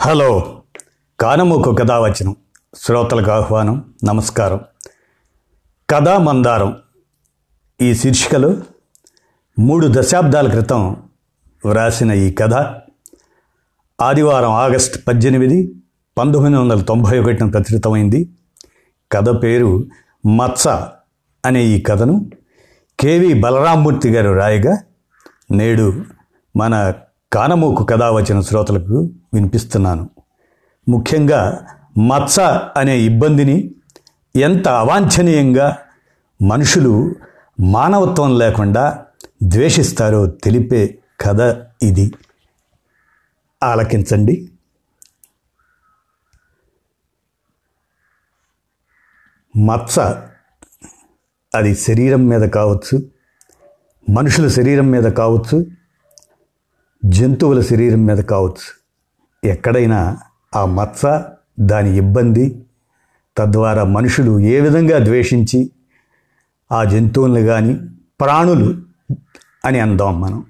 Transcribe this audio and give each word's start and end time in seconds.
Hello. 0.00 0.62
కానమూకు 1.20 1.74
కథావచనం. 1.74 2.36
శ్రోతలకు 2.76 3.30
ఆహ్వానం 3.30 3.94
నమస్కారం. 4.04 4.60
కథా 5.90 6.18
మందారం 6.18 6.76
ఈ 7.80 7.94
శీర్షికలో 7.94 8.56
మూడు 9.58 9.88
దశాబ్దాల 9.90 10.48
క్రితం 10.48 11.08
వ్రాసిన 11.64 12.12
ఈ 12.12 12.32
కథ. 12.32 12.54
ఆదివారం 14.00 14.50
ఆగస్టు 14.50 14.98
పద్దెనిమిది 15.08 15.74
పంతొమ్మిది 16.18 16.56
వందల 16.56 16.80
తొంభై 16.80 17.18
ఒకటిన 17.18 17.46
ప్రచురితమైంది. 17.46 18.30
కథ 19.12 19.42
పేరు 19.42 19.86
మత్స 20.26 20.68
అనే 21.44 21.64
ఈ 21.64 21.80
కథను 21.80 22.30
కేవి 23.00 23.34
బలరామూర్తి 23.34 24.10
గారు 24.10 24.30
రాయగా 24.30 24.78
నేడు 25.50 26.04
మన 26.56 26.92
కానమూకు 27.32 27.84
కథ 27.84 28.02
వచ్చిన 28.02 28.40
శ్రోతలకు 28.40 29.10
వినిపిస్తున్నాను. 29.34 30.10
ముఖ్యంగా 30.88 31.66
మత్స 31.98 32.40
అనే 32.76 32.98
ఇబ్బందిని 32.98 33.74
ఎంత 34.36 34.68
అవాంఛనీయంగా 34.68 35.78
మనుషులు 36.42 37.14
మానవత్వం 37.60 38.38
లేకుండా 38.38 39.04
ద్వేషిస్తారో 39.42 40.26
తెలిపే 40.26 40.98
కథ 41.20 41.40
ఇది. 41.82 42.12
ఆలకించండి. 43.62 44.50
మత్స 49.56 49.98
అది 51.54 51.74
శరీరం 51.74 52.26
మీద 52.26 52.40
కావచ్చు 52.40 53.02
మనుషుల 54.10 54.48
శరీరం 54.48 54.86
మీద 54.86 55.04
కావచ్చు 55.04 55.77
జంతువుల 57.04 57.60
శరీరం 57.60 58.04
మీద 58.04 58.18
కావచ్చు. 58.18 58.78
ఎక్కడైనా 59.48 60.18
ఆ 60.56 60.64
మత్స 60.64 61.02
దాని 61.60 61.96
ఇబ్బంది 61.96 62.64
తద్వారా 63.36 63.84
మనుషులు 63.84 64.40
ఏ 64.40 64.60
విధంగా 64.60 65.04
ద్వేషించి 65.04 65.70
ఆ 66.72 66.84
జంతువుల్ని 66.84 67.42
కానీ 67.42 67.74
ప్రాణులు 68.20 68.82
అని 69.64 69.80
అందాం 69.80 70.20
మనం. 70.20 70.44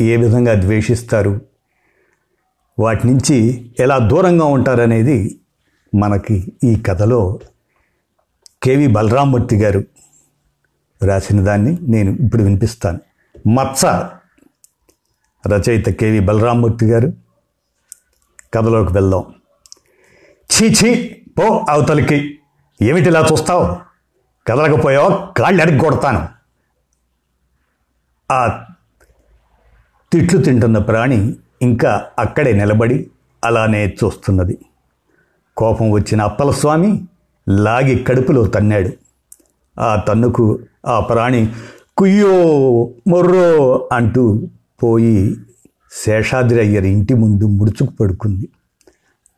ఏ 0.00 0.16
విధంగా 0.16 0.60
ద్వేషిస్తారు? 0.60 1.40
వాటి 2.78 3.06
నుంచి 3.06 3.70
ఎలా 3.80 3.98
దూరంగా 3.98 4.44
ఉంటారనేది 4.44 5.40
మనకి 5.94 6.52
ఈ 6.64 6.74
కథలో 6.74 7.38
కేవి 8.62 8.86
బలరామూర్తి 8.86 9.56
గారు 9.56 9.84
రాసిన 11.02 11.44
దాన్ని 11.44 11.78
నేను 11.82 12.10
ఇప్పుడు 12.10 12.42
వినిపిస్తాను. 12.42 13.00
మత్స 13.48 13.86
రచయిత 15.46 15.88
కేవి 15.88 16.20
బలరామూర్తి 16.20 16.86
గారు. 16.86 17.12
కథలోకి 18.54 18.92
వెళ్దాం. 18.92 19.24
ఛీ 20.54 20.74
ఛీ 20.82 21.16
పో 21.38 21.66
అవతలికి. 21.68 22.38
ఏమిటిలా 22.82 23.28
చూస్తావు? 23.32 23.76
కదలకపోయావు 24.46 25.32
కాళ్ళు 25.38 25.62
అడిగి 25.62 25.78
కొడతాను 25.78 26.28
ఆ 28.32 28.64
తిట్లు 30.12 30.40
తింటున్న 30.40 30.78
ప్రాణి 30.78 31.36
ఇంకా 31.62 32.06
అక్కడే 32.18 32.52
నిలబడి 32.52 33.10
అలానే 33.44 33.96
చూస్తున్నది. 34.04 34.58
కోపం 35.56 35.90
వచ్చిన 35.90 36.22
అప్పలస్వామి 36.22 37.08
లాగి 37.48 37.98
కడుపులో 37.98 38.46
తన్నాడు. 38.46 38.90
ఆ 39.80 39.96
తన్నుకు 39.96 40.58
ఆ 40.86 41.00
ప్రాణి 41.00 41.52
కుయ్యో 41.96 42.32
మొర్రో 43.06 43.88
అంటూ 43.92 44.48
పోయి 44.84 45.36
శేషాద్రి 45.92 46.60
అయ్యర్ 46.60 46.84
ఇంటి 46.84 47.14
ముందు 47.14 47.44
ముడుచుకు 47.44 47.92
పడుకుంది. 48.00 48.48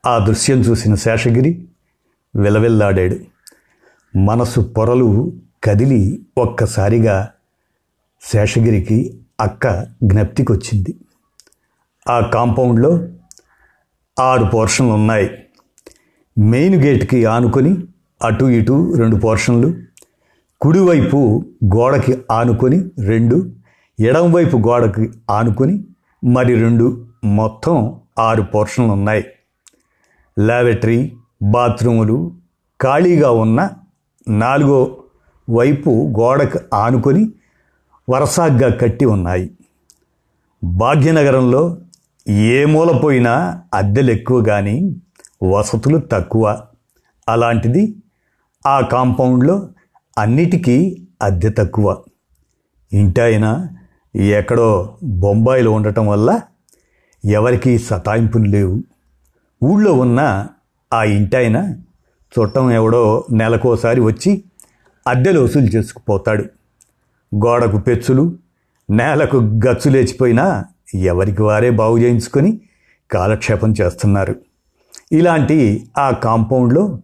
ఆ 0.06 0.18
దృశ్యం 0.18 0.58
చూసిన 0.58 0.94
శేషగిరి 0.94 1.68
విలవిల్లాడాడు. 2.36 3.16
మనసు 4.16 4.60
పొరలు 4.60 5.32
కదిలి 5.64 6.26
ఒక్కసారిగా 6.38 7.28
శేషగిరికి 8.22 8.98
అక్క 9.40 9.86
జ్ఞప్తికొచ్చింది. 10.02 10.92
ఆ 12.08 12.20
కాంపౌండ్లో 12.34 12.92
ఆరు 14.18 14.44
పోర్షన్లు 14.44 14.92
ఉన్నాయి 14.92 15.30
మెయిన్ 16.38 16.76
గేట్కి 16.84 17.24
ఆనుకొని 17.24 17.72
అటు 18.24 18.44
ఇటు 18.44 18.94
రెండు 18.94 19.16
పోర్షన్లు 19.16 19.68
కుడివైపు 20.60 21.18
గోడకి 21.76 22.14
ఆనుకొని 22.30 22.78
రెండు 23.06 23.55
ఎడంవైపు 24.00 24.56
గోడకి 24.56 25.10
ఆనుకొని 25.30 25.84
మరి 26.24 26.54
రెండు 26.54 27.06
మొత్తం 27.24 28.00
ఆరు 28.18 28.42
పోర్షన్లు 28.42 28.92
ఉన్నాయి. 28.92 29.24
లాబెటరీ 30.38 31.12
బాత్రూములు 31.42 32.34
ఖాళీగా 32.80 33.30
ఉన్న 33.30 33.70
నాలుగో 34.28 35.02
వైపు 35.50 35.90
గోడకు 36.20 36.60
ఆనుకొని 36.74 37.32
వరసాగ్గా 38.08 38.68
కట్టి 38.68 39.04
ఉన్నాయి. 39.04 39.50
భాగ్యనగరంలో 40.64 41.78
ఏ 42.28 42.64
మూల 42.64 42.98
పోయినా 42.98 43.62
అద్దెలు 43.74 44.10
ఎక్కువ 44.10 44.44
కానీ 44.44 44.96
వసతులు 45.50 45.98
తక్కువ. 45.98 46.62
అలాంటిది 47.28 47.96
ఆ 48.66 48.80
కాంపౌండ్లో 48.80 49.68
అన్నిటికీ 50.18 51.06
అద్దె 51.22 51.48
తక్కువ. 51.48 52.02
ఇంటాయన 52.92 53.68
ఎక్కడో 54.16 54.96
బొంబాయిలో 55.02 55.72
ఉండటం 55.72 56.06
వల్ల 56.06 56.40
ఎవరికి 57.24 57.78
సతాయింపులు 57.78 58.44
లేవు. 58.44 58.82
ఊళ్ళో 59.62 59.92
ఉన్న 59.92 60.46
ఆ 60.92 61.04
ఇంటాయన 61.04 61.74
చుట్టం 62.40 62.70
ఎవడో 62.70 63.24
నెలకోసారి 63.32 64.00
వచ్చి 64.00 64.44
అద్దెలు 65.06 65.40
వసూలు 65.40 65.64
చేసుకుపోతాడు. 65.64 66.44
గోడకు 67.34 67.78
పెచ్చులు 67.78 68.38
నేలకు 68.90 69.36
గచ్చు 69.36 69.90
లేచిపోయినా 69.90 70.64
ఎవరికి 70.94 71.42
వారే 71.42 71.70
బాగు 71.70 71.98
చేయించుకొని 71.98 72.60
కాలక్షేపం 73.10 73.74
చేస్తున్నారు. 73.80 74.34
ఇలాంటి 75.12 75.88
ఆ 75.98 76.10
కాంపౌండ్లో 76.10 76.98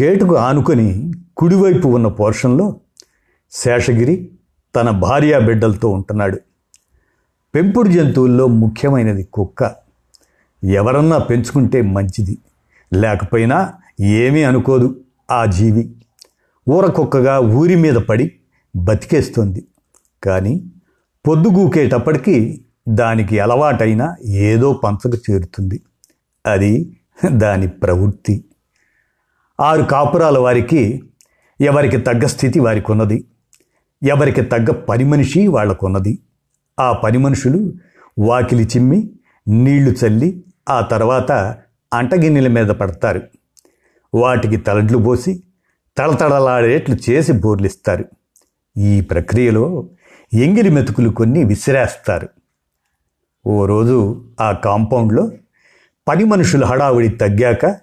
గేటుకు 0.00 0.36
ఆనుకొని 0.36 1.12
కుడివైపు 1.36 1.88
ఉన్న 1.88 2.06
పోర్షన్లో 2.06 2.80
శేషగిరి 3.50 4.30
తన 4.76 4.90
భార్యా 4.90 5.38
బిడ్డలతో 5.38 5.88
ఉంటున్నాడు. 5.88 6.40
పెంపుడు 7.54 7.88
జంతువుల్లో 7.88 8.46
ముఖ్యమైనది 8.46 9.24
కుక్క. 9.24 9.74
ఎవరన్నా 10.64 11.18
పెంచుకుంటే 11.18 11.82
మంచిది. 11.82 12.38
లేకపోయినా 12.94 13.72
ఏమీ 14.00 14.42
అనుకోదు 14.42 15.00
ఆ 15.30 15.44
జీవి. 15.44 15.94
ఊర 16.70 16.86
కుక్కగా 16.86 17.38
ఊరి 17.38 17.74
మీద 17.74 17.94
పడి 17.94 18.32
బతికేస్తుంది. 18.76 19.64
కానీ 20.24 20.64
పొద్దుగూకేటప్పటికీ 21.28 22.64
దానికి 22.88 23.38
అలవాటైన 23.38 24.14
ఏదో 24.24 24.72
పంచకు 24.72 25.32
చేరుతుంది. 25.32 25.80
అది 26.46 26.96
దాని 27.32 27.68
ప్రవృత్తి. 27.68 28.44
ఆరు 29.60 29.82
కాపురాల 29.82 30.38
వారికి 30.38 31.02
ఎవరికి 31.60 31.96
తగ్గ 31.96 32.26
స్థితి 32.26 32.60
వారికి 32.60 32.92
ఉన్నది 32.92 33.24
ఎవరికి 34.04 34.42
తగ్గ 34.42 34.70
పని 34.70 35.04
మనిషి 35.04 35.46
వాళ్ళకున్నది. 35.46 36.18
ఆ 36.80 36.92
పని 36.92 37.18
మనుషులు 37.18 37.72
వాకిలి 38.18 38.64
చిమ్మి 38.64 39.10
నీళ్ళు 39.48 39.90
చల్లి 39.90 40.44
ఆ 40.68 40.80
తర్వాత 40.80 41.32
అంటగిన్నెల 41.94 42.48
మీద 42.48 42.66
పడతారు. 42.66 43.22
వాటికి 44.14 44.56
తలడ్లు 44.56 44.98
పోసి 44.98 45.42
తళతళలాడేట్లు 45.98 46.96
చేసి 47.10 47.32
బోర్లిస్తారు. 47.32 48.04
ఈ 48.76 49.00
ప్రక్రియలో 49.00 49.88
ఎంగిలి 50.34 50.70
మెతుకులు 50.70 51.10
కొన్ని 51.10 51.44
విసిరేస్తారు. 51.44 52.28
ఓ 53.46 53.66
రోజు 53.66 54.24
ఆ 54.40 54.52
కాంపౌండ్లో 54.52 55.30
పని 56.08 56.24
మనుషుల 56.24 56.64
హడావుడి 56.64 57.08
తగ్గాక 57.08 57.76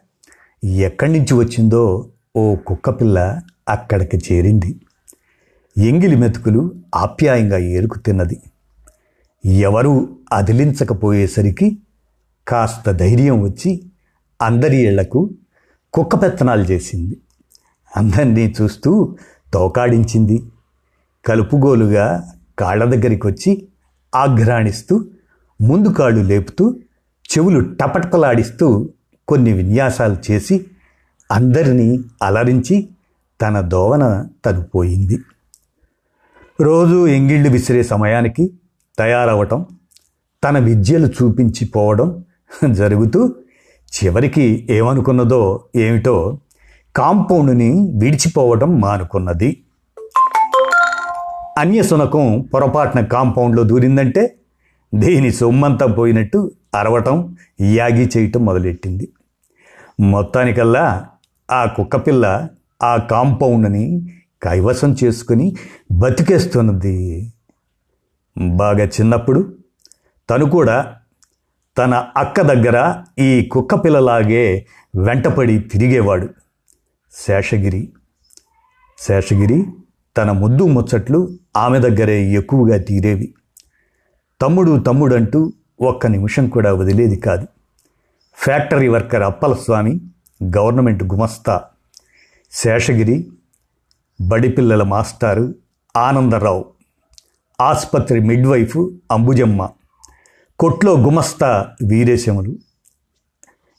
ఎక్కడి 0.64 1.12
నుంచి 1.12 1.34
వచ్చిందో 1.34 2.10
ఓ 2.36 2.56
కుక్కపిల్ల 2.56 3.40
అక్కడికి 3.70 4.18
చేరింది. 4.18 4.76
ఎంగిలి 5.78 6.16
మెతుకులు 6.16 6.76
ఆప్యాయంగా 6.96 7.58
ఏరుకు 7.58 8.00
తిన్నది. 8.00 8.42
ఎవరూ 9.46 10.10
అదిలించకపోయేసరికి 10.34 11.78
కాస్త 12.48 12.92
ధైర్యం 12.92 13.42
వచ్చి 13.42 13.84
అందరి 14.42 14.78
ఇళ్ళకు 14.78 15.30
కుక్క 15.94 16.22
పెత్తనాలు 16.22 16.62
చేసింది. 16.62 17.18
అందరినీ 17.98 18.56
చూస్తూ 18.62 19.16
తోకాడించింది. 19.54 20.44
కలుపుగోలుగా 21.26 22.32
కాళ్ళ 22.60 22.84
దగ్గరికి 22.84 23.28
వచ్చి 23.28 23.68
ఆఘ్రాణిస్తూ 24.16 25.06
ముందు 25.62 25.88
కాళ్ళు 25.88 26.22
లేపుతూ 26.24 26.80
చెవులు 27.32 27.74
టపటపలాడిస్తూ 27.76 28.90
కొన్ని 29.28 29.54
విన్యాసాలు 29.54 30.32
చేసి 30.32 30.66
అందరినీ 31.32 32.00
అలరించి 32.24 32.90
తన 33.42 33.62
దోవన 33.62 34.28
తను 34.46 34.64
పోయింది. 34.64 35.20
రోజు 36.62 37.08
ఎంగిళ్ళు 37.08 37.50
విసిరే 37.50 37.84
సమయానికి 37.84 38.52
తయారవటం 39.00 39.66
తన 40.44 40.60
విద్యలు 40.60 41.08
చూపించి 41.08 41.66
పోవడం 41.66 42.24
జరుగుతూ 42.72 43.34
చివరికి 43.92 44.68
ఏమనుకున్నదో 44.70 45.64
ఏమిటో 45.76 46.40
కాంపౌండ్ని 46.96 47.70
విడిచిపోవడం 47.94 48.80
మానుకున్నది. 48.82 49.58
అన్యసునకం 51.58 52.50
పొరపాటున 52.54 53.02
కాంపౌండ్లో 53.02 53.64
దూరిందంటే 53.64 54.36
దీని 54.96 55.32
సొమ్మంతా 55.32 55.86
పోయినట్టు 55.86 56.52
అరవటం 56.76 57.38
యాగి 57.62 58.10
చేయటం 58.18 58.46
మొదలెట్టింది. 58.46 59.10
మొత్తానికల్లా 60.00 61.06
ఆ 61.52 61.66
కుక్కపిల్ల 61.66 62.48
ఆ 62.84 62.98
కాంపౌండ్ని 62.98 64.16
కైవసం 64.44 64.96
చేసుకుని 65.04 65.56
బతికేస్తున్నది. 65.92 67.34
బాగా 68.38 68.84
చిన్నప్పుడు 68.84 69.56
తను 70.30 70.50
కూడా 70.50 70.96
తన 71.78 72.08
అక్క 72.18 72.42
దగ్గర 72.42 73.04
ఈ 73.20 73.50
కుక్క 73.52 73.76
పిల్లలాగే 73.76 74.66
వెంటపడి 74.98 75.60
తిరిగేవాడు. 75.60 76.30
శేషగిరి. 77.14 77.90
శేషగిరి 78.98 79.66
తన 80.18 80.32
ముద్దు 80.32 80.68
ముచ్చట్లు 80.68 81.30
ఆమె 81.58 81.80
దగ్గరే 81.80 82.24
ఎక్కువగా 82.24 82.78
తీరేవి. 82.78 83.34
తమ్ముడు 84.42 84.80
తమ్ముడంటూ 84.80 85.54
ఒక్క 85.82 86.08
నిమిషం 86.08 86.48
కూడా 86.48 86.74
వదిలేది 86.74 87.16
కాదు. 87.16 87.48
ఫ్యాక్టరీ 88.34 88.88
వర్కర్ 88.88 89.22
అప్పలస్వామి 89.22 90.02
గవర్నమెంట్ 90.44 91.04
గుమస్తా. 91.04 91.62
శేషగిరి 92.52 93.32
బడిపిల్లల 94.28 94.84
మాస్టారు 94.84 95.56
ఆనందరావు. 95.98 96.66
ఆసుపత్రి 97.62 98.20
మిడ్వైఫ్ 98.20 98.78
అంబుజమ్మ. 99.12 99.70
కొట్లో 100.60 100.98
గుమస్తా 100.98 101.68
వీరేశములు. 101.88 102.56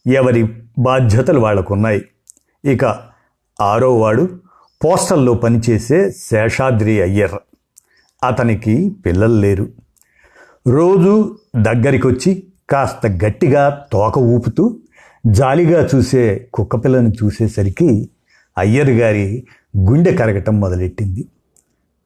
ఎవరి 0.06 0.62
బాధ్యతలు 0.78 1.40
వాళ్ళకున్నాయి. 1.40 2.02
ఇక 2.64 2.84
ఆరో 3.60 3.98
వాడు 3.98 4.40
పోస్టల్లో 4.84 5.34
పనిచేసే 5.34 6.10
శేషాద్రి 6.10 7.02
అయ్యర్. 7.02 7.38
అతనికి 8.24 8.90
పిల్లలు 9.06 9.40
లేరు. 9.40 9.68
రోజు 10.68 11.38
దగ్గరికొచ్చి 11.56 12.46
కాస్త 12.70 13.06
గట్టిగా 13.06 13.86
తోక 13.92 14.18
ఊపుతూ 14.18 14.78
జాలిగా 15.26 15.88
చూసే 15.94 16.48
కుక్కపిల్లని 16.54 17.10
చూసేసరికి 17.10 18.10
అయ్యర్ 18.58 18.90
గారి 18.90 19.46
గుండె 19.76 20.14
కరగటం 20.14 20.60
మొదలెట్టింది. 20.60 21.28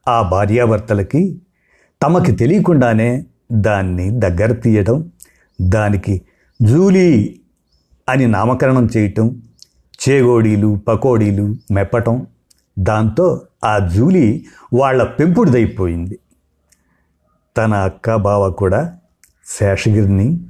ఆ 0.08 0.22
భార్యాభర్తలకి 0.22 1.40
తమకి 2.02 2.32
తెలియకుండానే 2.32 3.26
దాన్ని 3.52 4.20
దగ్గర 4.20 4.52
తీయడం 4.52 5.10
దానికి 5.60 6.22
జూలీ 6.62 7.40
అని 8.08 8.26
నామకరణం 8.26 8.88
చేయటం 8.96 9.42
చేగోడీలు 10.08 10.80
పకోడీలు 10.88 11.56
మెప్పటం 11.72 12.26
దాంతో 12.78 13.42
ఆ 13.64 13.78
జూలీ 13.78 14.46
వాళ్ళ 14.74 15.02
పెంపుడుదైపోయింది. 15.02 16.18
తన 17.56 17.74
అక్క 17.74 18.14
బావ 18.14 18.50
కూడా 18.50 18.96
శేషగిరిని 19.46 20.40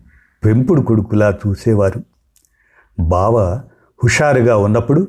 పెంపుడు 0.44 0.80
కొడుకులా 0.80 1.38
చూసేవారు. 1.46 2.02
బావ 3.00 3.38
హుషారుగా 4.04 4.56
ఉన్నప్పుడు 4.56 5.08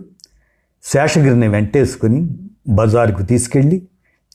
శేషగిరిని 0.87 1.47
వెంటేసుకుని 1.47 2.29
బజారుకు 2.67 3.21
తీసుకెళ్ళి 3.21 3.87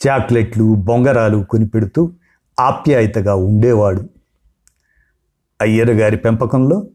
చాక్లెట్లు 0.06 0.74
బొంగరాలు 0.74 1.44
కొనిపెడుతూ 1.44 2.12
ఆప్యాయతగా 2.60 3.34
ఉండేవాడు. 3.34 4.02
అయ్యరు 5.60 5.92
గారి 5.92 6.16
పెంపకంలో 6.16 6.86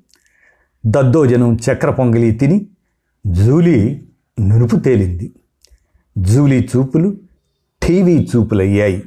దద్దోజనం 0.85 1.55
చక్ర 1.55 1.89
పొంగలి 1.89 2.31
తిని 2.31 2.67
జూలీ 3.27 4.07
నునుపు 4.39 4.75
తేలింది. 4.75 5.31
జూలీ 6.17 6.69
చూపులు 6.75 7.17
టీవీ 7.83 8.27
చూపులయ్యాయి. 8.35 9.03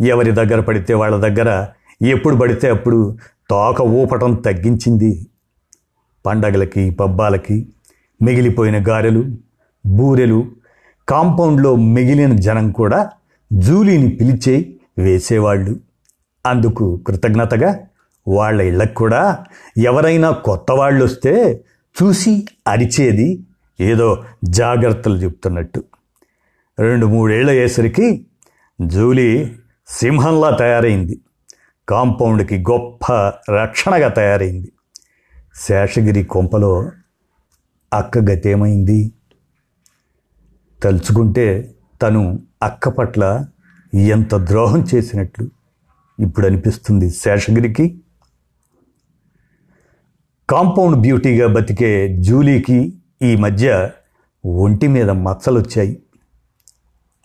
ఎవరి 0.00 0.30
దగ్గర 0.30 0.60
పడితే 0.60 0.94
వాళ్ళ 0.94 1.16
దగ్గర 1.28 1.68
ఎప్పుడు 2.02 2.36
పడితే 2.36 2.70
అప్పుడు 2.70 3.16
తోక 3.50 3.80
ఊపటం 3.80 4.34
తగ్గించింది. 4.34 5.26
పండగలకి 6.26 6.90
పబ్బాలకి 6.90 7.68
మిగిలిపోయిన 8.22 8.88
గారెలు 8.88 9.24
బూరెలు 9.86 10.46
కాంపౌండ్లో 11.08 11.76
మిగిలిన 11.76 12.36
జనం 12.36 12.70
కూడా 12.70 13.10
జూలీని 13.52 14.08
పిలిచే 14.08 14.66
వేసేవాళ్ళు. 14.98 15.80
అందుకు 16.46 16.96
కృతజ్ఞతగా 17.06 17.78
వాళ్ళ 18.28 18.62
ఇళ్ళకు 18.62 18.94
కూడా 18.94 19.44
ఎవరైనా 19.78 20.30
కొత్త 20.30 20.72
వాళ్ళు 20.72 21.04
వస్తే 21.04 21.64
చూసి 22.02 22.46
అరిచేది 22.68 23.44
ఏదో 23.80 24.24
జాగ్రత్తలు 24.44 25.16
చెప్తున్నట్టు. 25.16 25.84
రెండు 26.80 27.06
మూడేళ్ళ 27.06 27.50
అయ్యేసరికి 27.50 28.26
జూలీ 28.86 29.56
సింహంలా 29.88 30.50
తయారైంది. 30.50 31.20
కాంపౌండ్కి 31.88 32.58
గొప్ప 32.58 33.12
రక్షణగా 33.50 34.08
తయారైంది. 34.08 34.72
శేషగిరి 35.54 36.22
కొంపలో 36.22 36.90
అక్క 37.92 38.18
గతేమైంది? 38.18 39.12
తలుచుకుంటే 40.84 41.74
తను 42.02 42.42
అక్క 42.62 42.88
పట్ల 42.88 43.46
ఎంత 43.94 44.34
ద్రోహం 44.34 44.86
చేసినట్లు 44.94 45.50
ఇప్పుడు 46.20 46.46
అనిపిస్తుంది 46.46 47.10
శేషగిరికి. 47.10 48.00
కాంపౌండ్ 50.50 51.00
బ్యూటీగా 51.00 51.46
బతికే 51.46 52.16
జూలీకి 52.16 52.94
ఈ 53.22 53.36
మధ్య 53.36 53.90
ఒంటి 54.46 54.88
మీద 54.88 55.10
మచ్చలు 55.10 55.58
వచ్చాయి 55.58 56.02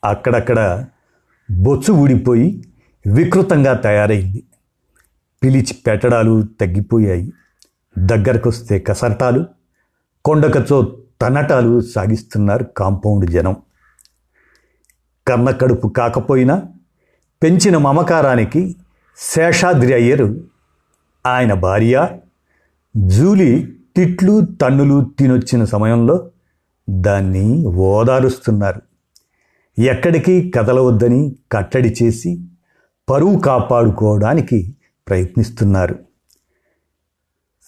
అక్కడక్కడ 0.05 0.85
బొచ్చు 1.51 1.93
ఊడిపోయి 1.93 2.63
వికృతంగా 3.07 3.73
తయారైంది. 3.73 4.43
పిలిచి 5.43 5.73
పెట్టడాలు 5.87 6.43
తగ్గిపోయాయి. 6.61 7.33
దగ్గరకొస్తే 7.97 8.79
కసరటాలు 8.79 9.45
కొండకచో 10.25 10.98
తనటాలు 11.21 11.81
సాగిస్తున్నారు 11.81 12.63
కాంపౌండ్ 12.63 13.31
జనం. 13.31 13.55
కన్న 15.27 15.51
కడుపు 15.51 15.87
కాకపోయినా 15.87 16.63
పెంచిన 17.43 17.77
మమకారానికి 17.77 18.75
శేషాద్రి 19.17 19.93
అయ్యరు 19.93 20.43
ఆయన 21.25 21.53
భార్య. 21.53 22.19
జూలి 22.97 23.79
తిట్లు 23.95 24.41
తన్నులు 24.41 25.11
తినొచ్చిన 25.19 25.65
సమయంలో 25.65 26.31
దాన్ని 26.89 27.65
ఓదారుస్తున్నారు. 27.65 28.81
ఎక్కడికి 29.81 30.51
కదలవద్దని 30.51 31.35
కట్టడి 31.51 31.95
చేసి 32.03 32.45
పరువు 33.09 33.39
కాపాడుకోవడానికి 33.39 34.75
ప్రయత్నిస్తున్నారు. 35.07 35.99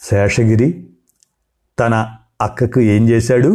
శేషగిరి 0.09 0.89
తన 1.79 2.15
అక్కకు 2.41 2.79
ఏం 2.79 3.09
చేశాడు? 3.09 3.51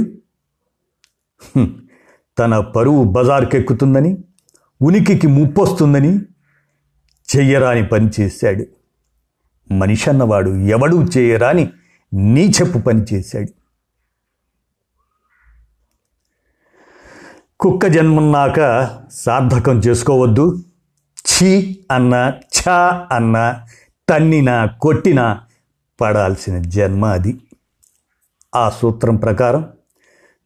తన 2.39 2.59
పరువు 2.61 3.05
బజార్కెక్కుతుందని 3.05 4.17
ఉనికికి 4.83 5.27
ముప్పొస్తుందని 5.27 6.19
చెయ్యరాని 7.29 7.87
పని 7.87 8.11
చేశాడు. 8.21 8.65
మనిషి 9.75 10.11
అన్నవాడు 10.11 10.51
ఎవడూ 10.51 11.05
చేయరాని 11.05 11.73
నీచెప్పు 12.15 12.79
పని 12.79 13.05
చేశాడు. 13.13 13.53
కుక్క 17.61 17.87
జన్మన్నాక 17.87 18.61
సార్థకం 19.11 19.79
చేసుకోవద్దు. 19.79 20.65
ఛీ 21.29 21.81
అన్న 21.91 22.15
ఛా 22.57 23.09
అన్న 23.13 23.37
తన్నిన 24.09 24.65
కొట్టిన 24.65 25.41
పడాల్సిన 26.01 26.63
జన్మ 26.63 27.05
అది. 27.05 27.33
ఆ 28.57 28.69
సూత్రం 28.69 29.17
ప్రకారం 29.17 29.63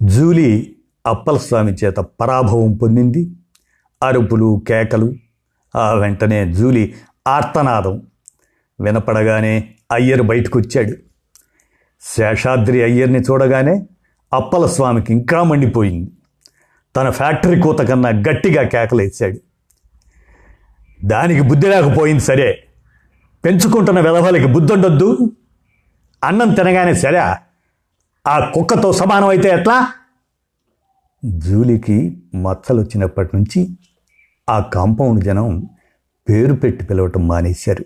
జూలీ 0.02 0.76
అప్పలస్వామి 1.06 1.72
చేత 1.72 1.96
పరాభవం 1.96 2.72
పొందింది. 2.74 3.22
అరుపులు 4.02 4.62
కేకలు 4.68 5.08
ఆ 5.76 5.92
వెంటనే 5.94 6.52
జూలీ 6.52 6.94
ఆర్తనాదం 7.26 8.02
వినపడగానే 8.80 9.54
అయ్యర్ 9.92 10.22
బయటకు 10.22 10.58
వచ్చాడు 10.58 10.94
శేషాద్రి 12.00 12.82
అయ్యర్ని 12.82 13.20
చూడగానే 13.20 13.74
అప్పలస్వామికి 14.32 15.12
ఇంకా 15.12 15.42
మండిపోయింది. 15.42 16.10
తన 16.96 17.10
ఫ్యాక్టరీ 17.10 17.60
కూత 17.60 17.80
కన్నా 17.80 18.08
గట్టిగా 18.08 18.62
కేకలేసాడు 18.62 19.38
దానికి 21.04 21.40
బుద్ధి 21.40 21.68
లేకపోయింది 21.68 22.22
సరే. 22.22 22.48
పెంచుకుంటున్న 23.44 24.00
విధవలకి 24.00 24.46
బుద్ధి 24.46 24.72
ఉండొద్దు 24.72 25.32
అన్నం 26.24 26.54
తినగానే 26.54 26.94
సరే 26.94 27.49
ఆ 28.26 28.50
కుక్కతో 28.54 28.92
సమానం 28.92 29.28
అయితే 29.28 29.48
ఎట్లా? 29.48 29.92
జూలీకి 31.24 32.22
మచ్చలు 32.34 32.80
వచ్చినప్పటి 32.80 33.36
నుంచి 33.36 33.78
ఆ 34.48 34.60
కాంపౌండ్ 34.60 35.24
జనం 35.24 35.68
పేరు 36.28 36.54
పెట్టి 36.54 36.84
పిలవటం 36.84 37.28
మానేశారు. 37.28 37.84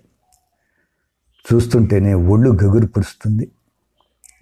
చూస్తుంటేనే 1.53 2.15
ఒళ్ళు 2.15 2.51
గగురు 2.51 2.87
పురుస్తుంది 2.87 3.51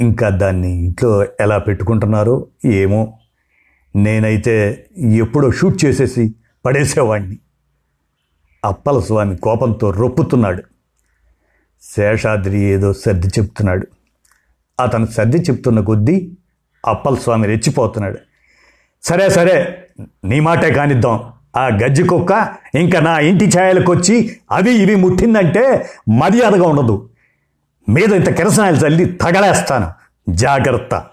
ఇంకా 0.00 0.28
దాన్ని 0.28 0.84
ఇంట్లో 0.84 1.24
ఎలా 1.24 1.58
పెట్టుకుంటున్నారో 1.58 2.46
ఏమో. 2.64 3.18
నేనైతే 3.96 4.86
ఎప్పుడో 4.98 5.50
షూట్ 5.50 5.84
చేసేసి 5.84 6.34
పడేసేవాణ్ణి. 6.64 7.38
అప్పల 8.64 9.00
స్వామి 9.00 9.36
కోపంతో 9.36 9.90
రొప్పుతున్నాడు. 9.90 10.62
శేషాద్రి 11.82 12.58
ఏదో 12.60 12.92
సర్ది 12.92 13.26
చెప్తున్నాడు. 13.26 13.86
అతను 14.80 15.06
సర్ది 15.06 15.36
చెప్తున్న 15.36 15.80
కొద్దీ 15.80 16.36
అప్పల 16.86 17.14
స్వామి 17.14 17.46
రెచ్చిపోతున్నాడు. 17.46 18.18
సరే 19.02 19.28
సరే 19.28 19.88
నీ 20.24 20.40
మాటే 20.40 20.74
కానిద్దాం. 20.74 21.32
ఆ 21.56 21.66
గజ్జి 21.66 22.02
కుక్క 22.02 22.54
ఇంకా 22.74 23.00
నా 23.00 23.18
ఇంటి 23.18 23.46
ఛాయలకు 23.58 23.92
అవి 24.50 24.72
ఇవి 24.72 24.96
ముట్టిందంటే 24.96 25.88
మర్యాదగా 26.20 26.68
ఉండదు. 26.68 27.08
మీద 27.88 28.12
ఇంత 28.12 28.30
కిరసనాయలు 28.30 28.76
చల్లి 28.76 29.04
తగలేస్తాను. 29.04 29.92
జాగ్రత్త. 30.28 31.06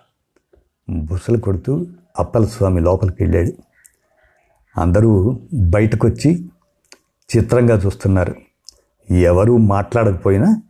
బుసలు 0.90 1.38
కొడుతూ 1.38 1.86
అప్పల 2.20 2.46
స్వామి 2.46 2.82
లోపలికి 2.82 3.24
వెళ్ళాడు. 3.24 3.52
అందరూ 4.80 5.40
బయటకొచ్చి 5.54 6.50
చిత్రంగా 7.38 7.76
చూస్తున్నారు. 7.76 8.36
ఎవరూ 9.12 9.58
మాట్లాడకపోయినా 9.58 10.62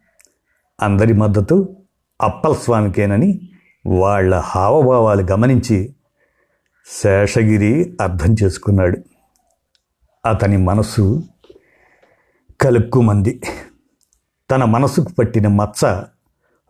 అందరి 0.82 1.14
మద్దతు 1.14 1.76
అప్పల 2.22 2.54
స్వామికేనని 2.54 3.50
వాళ్ళ 3.86 4.36
హావభావాలు 4.36 5.22
గమనించి 5.22 5.96
శేషగిరి 6.86 7.98
అర్థం 8.02 8.36
చేసుకున్నాడు. 8.44 8.98
అతని 10.26 10.58
మనసు 10.58 11.24
కలుక్కుమంది. 12.62 13.42
తన 14.52 14.64
మనసుకు 14.64 15.12
పట్టిన 15.20 15.48
మచ్చ 15.48 16.04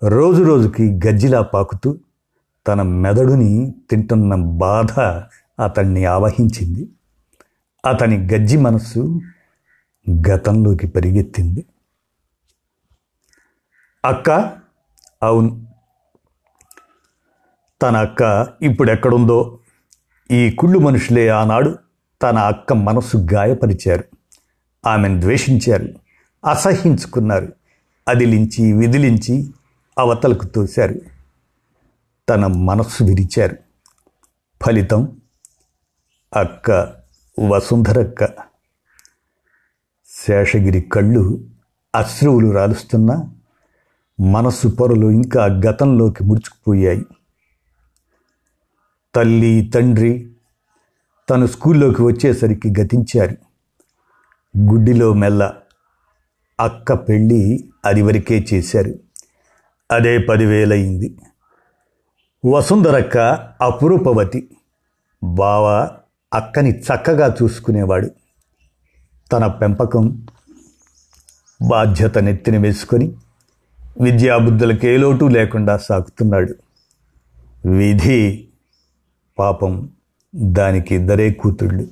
రోజు 0.08 0.44
రోజుకి 0.44 1.00
గజ్జిలా 1.08 1.42
పాకుతూ 1.42 1.98
తన 2.68 2.82
మెదడుని 2.82 3.74
తింటున్న 3.90 4.36
బాధ 4.36 5.00
అతన్ని 5.64 6.06
ఆవహించింది. 6.06 6.90
అతని 7.86 8.28
గజ్జి 8.34 8.58
మనస్సు 8.58 9.20
గతంలోకి 10.30 10.88
పరిగెత్తింది. 10.88 11.66
అక్క 14.06 14.59
అవును. 15.24 15.68
తన 17.82 17.98
అక్క 17.98 18.48
ఇప్పుడు 18.62 18.92
ఎక్కడుందో 18.92 19.60
ఈ 20.32 20.52
కుళ్ళు 20.52 20.80
మనుషులే 20.80 21.28
ఆనాడు 21.28 21.80
తన 22.22 22.38
అక్క 22.38 22.74
మనసు 22.74 23.28
గాయపరిచారు. 23.34 24.04
ఆమెను 24.88 25.22
ద్వేషించారు. 25.22 25.88
అసహించుకున్నారు. 26.50 27.54
అదిలించి 28.08 28.74
విదిలించి 28.74 29.54
అవతలకు 30.00 30.46
తోశారు. 30.46 30.96
తన 32.30 32.46
మనస్సు 32.48 33.04
విరిచారు. 33.04 33.58
ఫలితం 34.66 35.22
అక్క 36.36 36.72
వసుంధరక్క. 37.40 38.26
శేషగిరి 40.28 40.82
కళ్ళు 40.82 41.48
అశ్రువులు 41.96 42.52
రాలుస్తున్నా 42.52 43.34
మనస్సు 44.22 44.68
పొరలు 44.68 45.12
ఇంకా 45.12 45.46
గతంలోకి 45.46 46.24
ముడుచుకుపోయాయి. 46.24 47.06
తల్లి 49.16 49.72
తండ్రి 49.74 50.32
తను 51.30 51.46
స్కూల్లోకి 51.46 52.02
వచ్చేసరికి 52.02 52.74
గతించారు. 52.82 53.36
గుడ్డిలో 54.58 55.14
మెల్ల 55.14 55.54
అక్క 56.60 56.94
పెళ్ళి 56.94 57.70
అది 57.86 58.02
వరకే 58.02 58.46
చేశారు. 58.54 58.94
అదే 59.92 60.18
పదివేలయింది. 60.18 61.18
వసుంధరక్క 62.46 63.18
అపురూపవతి. 63.62 64.58
బావ 65.24 65.90
అక్కని 66.34 66.80
చక్కగా 66.80 67.36
చూసుకునేవాడు. 67.44 68.10
తన 69.32 69.48
పెంపకం 69.48 70.28
బాధ్యత 71.68 72.18
నెత్తిన 72.18 72.58
వేసుకొని 72.58 73.16
విద్యాబుద్ధులకు 74.00 74.86
ఏ 74.86 74.98
లోటు 74.98 75.26
లేకుండా 75.26 75.78
సాగుతున్నాడు. 75.78 76.56
విధి 77.68 78.48
పాపం 79.40 79.90
దానికి 80.36 80.96
ఇద్దరే 80.96 81.32
కూతుళ్ళు. 81.32 81.88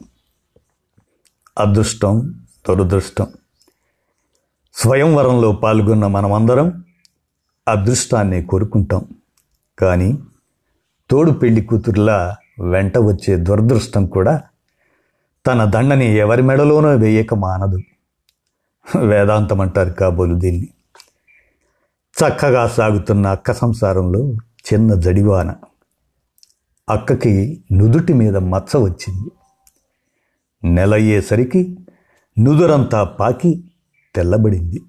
అదృష్టం 1.57 2.33
దురదృష్టం. 2.69 3.27
స్వయంవరంలో 4.73 5.51
పాల్గొన్న 5.51 6.07
మనమందరం 6.07 6.83
అదృష్టాన్ని 7.67 8.45
కోరుకుంటాం. 8.45 9.05
కానీ 9.79 10.19
తోడు 11.09 11.31
పెళ్ళి 11.31 11.61
కూతురులా 11.61 12.35
వెంట 12.61 12.97
వచ్చే 12.97 13.35
దురదృష్టం 13.35 14.05
కూడా 14.05 14.41
తన 15.47 15.65
దండని 15.65 16.05
ఎవరి 16.05 16.41
మెడలోనో 16.41 16.95
వేయక 16.95 17.33
మానదు. 17.33 17.79
వేదాంతం 18.99 19.61
అంటారు 19.61 19.89
కాబోలు 19.89 20.35
దీన్ని. 20.35 20.69
చక్కగా 22.21 22.67
సాగుతున్న 22.67 23.27
అక్క 23.27 23.51
సంసారంలో 23.51 24.33
చిన్న 24.33 24.93
జడివాన. 24.93 25.55
అక్కకి 26.89 27.63
నుదుటి 27.71 28.13
మీద 28.13 28.37
మచ్చ 28.37 28.77
వచ్చింది. 28.77 29.31
నెల 30.63 30.93
అయ్యేసరికి 30.93 31.77
నుదురంతా 32.39 33.03
పాకి 33.03 33.63
తెల్లబడింది. 34.15 34.81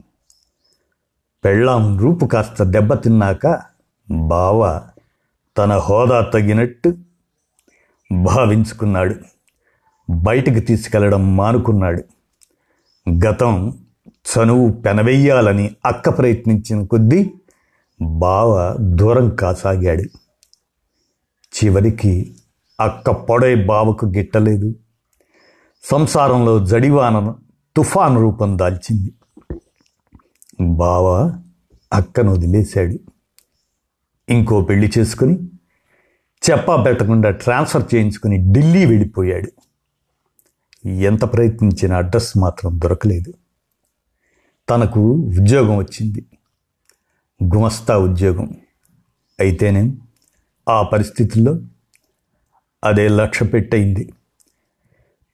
పెళ్ళాం 1.44 1.98
రూపు 1.98 2.26
కాస్త 2.26 2.62
దెబ్బతిన్నాక 2.62 3.60
బావ 4.10 4.82
తన 5.58 5.72
హోదా 5.72 6.20
తగినట్టు 6.20 6.94
భావించుకున్నాడు. 8.12 9.14
బయటికి 10.10 10.60
తీసుకెళ్ళడం 10.60 11.36
మానుకున్నాడు. 11.36 12.04
గతం 13.26 13.78
చనువు 14.28 14.72
పెనవెయ్యాలని 14.72 15.74
అక్క 15.86 16.18
ప్రయత్నించిన 16.18 16.84
కొద్దీ 16.84 17.34
బావ 18.02 18.76
దూరం 18.80 19.30
కాసాగాడు. 19.30 20.02
చివరికి 21.58 22.36
అక్క 22.80 23.10
పొడై 23.10 23.64
బావకు 23.64 24.06
గిట్టలేదు. 24.06 24.74
సంసారంలో 25.82 26.66
జడివానను 26.66 27.36
తుఫాన్ 27.76 28.16
రూపం 28.16 28.58
దాల్చింది. 28.58 29.12
బావ 30.60 31.34
అక్కను 31.92 32.32
వదిలేశాడు. 32.32 32.98
ఇంకో 34.28 34.60
పెళ్ళి 34.60 34.92
చేసుకుని 34.98 35.38
చెప్పా 36.50 36.82
పెట్టకుండా 36.82 37.30
ట్రాన్స్ఫర్ 37.30 37.94
చేయించుకుని 37.94 38.52
ఢిల్లీ 38.52 38.86
వెళ్ళిపోయాడు. 38.86 39.52
ఎంత 40.88 41.32
ప్రయత్నించిన 41.32 41.92
అడ్రస్ 41.92 42.38
మాత్రం 42.38 42.80
దొరకలేదు. 42.80 43.32
తనకు 44.70 45.12
ఉద్యోగం 45.12 45.76
వచ్చింది. 45.76 46.26
గుమస్తా 47.54 47.98
ఉద్యోగం. 47.98 48.56
అయితేనే 49.40 49.92
ఆ 50.68 50.82
పరిస్థితుల్లో 50.82 51.60
అదే 52.84 53.08
లక్ష్య 53.08 53.46
పెట్టయింది. 53.46 54.12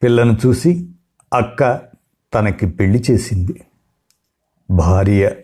పిల్లను 0.02 0.38
చూసి 0.46 0.88
అక్క 1.34 1.82
తనకి 2.34 2.66
పెళ్ళి 2.66 3.04
చేసింది. 3.10 3.64
భార్య 4.70 5.36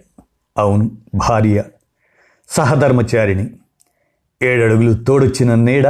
అవును 0.58 0.98
భార్య 1.14 1.64
సహధర్మచారిణి 2.48 3.50
ఏడడుగులు 4.42 5.04
తోడొచ్చిన 5.04 5.54
నీడ 5.54 5.88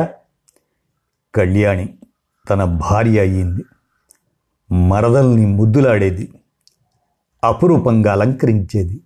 కళ్యాణి 1.35 1.99
తన 2.51 2.65
భార్య 2.65 3.21
అయ్యింది. 3.21 3.65
మరదల్ని 4.89 5.47
ముద్దులాడేది. 5.47 6.33
అపురూపంగా 7.45 8.13
అలంకరించేది. 8.13 9.01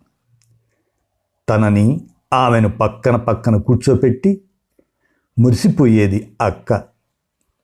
తనని 1.49 2.01
ఆమెను 2.33 2.69
పక్కన 2.69 3.17
పక్కన 3.17 3.57
కూర్చోపెట్టి 3.57 4.41
మురిసిపోయేది 5.39 6.37
అక్క 6.41 6.83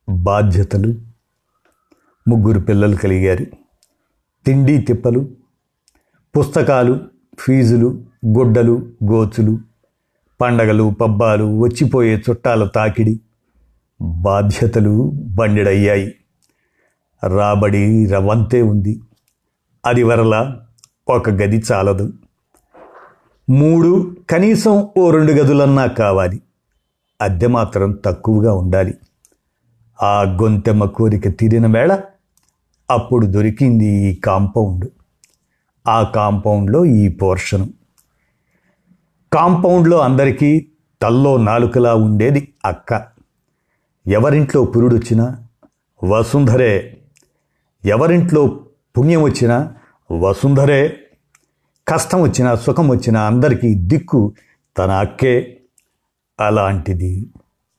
బాధ్యతలు. 0.08 0.94
ముగ్గురు 2.28 2.60
పిల్లలు 2.60 2.96
కలిగారు. 2.96 3.44
తిండి 4.46 4.78
తిప్పలు 4.78 5.28
పుస్తకాలు 6.38 7.00
ఫీజులు 7.38 8.04
గుడ్డలు 8.38 8.92
గోచులు 9.04 9.58
పండగలు 10.40 10.94
పబ్బాలు 11.00 11.58
వచ్చిపోయే 11.58 12.16
చుట్టాల 12.30 12.66
తాకిడి 12.66 13.20
బాధ్యతలు 14.02 15.12
బండిడయ్యాయి. 15.14 16.14
రాబడి 17.26 18.06
రవంతే 18.06 18.62
ఉంది. 18.62 19.00
అది 19.86 20.02
వరల 20.02 20.60
ఒక 21.08 21.30
గది 21.30 21.62
చాలదు. 21.72 22.12
మూడు 23.50 24.16
కనీసం 24.30 24.88
ఓ 24.98 25.10
రెండు 25.10 25.32
గదులన్నా 25.32 25.86
కావాలి. 25.86 26.42
అద్దె 27.20 27.46
మాత్రం 27.46 27.92
తక్కువగా 27.92 28.54
ఉండాలి. 28.54 28.94
ఆ 30.02 30.22
గొంతెమ్మ 30.22 30.84
కోరిక 30.84 31.38
తీరిన 31.40 31.66
వేళ 31.66 32.00
అప్పుడు 32.90 33.26
దొరికింది 33.26 33.86
ఈ 33.86 34.14
కాంపౌండ్. 34.14 34.88
ఆ 35.88 36.02
కాంపౌండ్లో 36.02 36.84
ఈ 36.84 37.08
పోర్షను. 37.08 37.68
కాంపౌండ్లో 39.32 39.98
అందరికీ 39.98 40.66
తల్లో 41.02 41.36
నాలుకలా 41.36 41.94
ఉండేది 41.94 42.52
అక్క. 42.64 43.06
ఎవరింట్లో 44.06 44.64
పురుడొచ్చినా 44.64 45.46
వసుంధరే 46.04 46.98
ఎవరింట్లో 47.84 48.60
పుణ్యం 48.98 49.22
వచ్చినా 49.22 49.74
వసుంధరే 50.12 50.96
కష్టం 51.88 52.22
వచ్చినా 52.22 52.54
సుఖం 52.54 52.88
వచ్చినా 52.88 53.26
అందరికీ 53.26 53.74
దిక్కు 53.74 54.32
తన 54.78 54.90
అక్కే. 54.90 55.60
అలాంటిది 56.40 57.26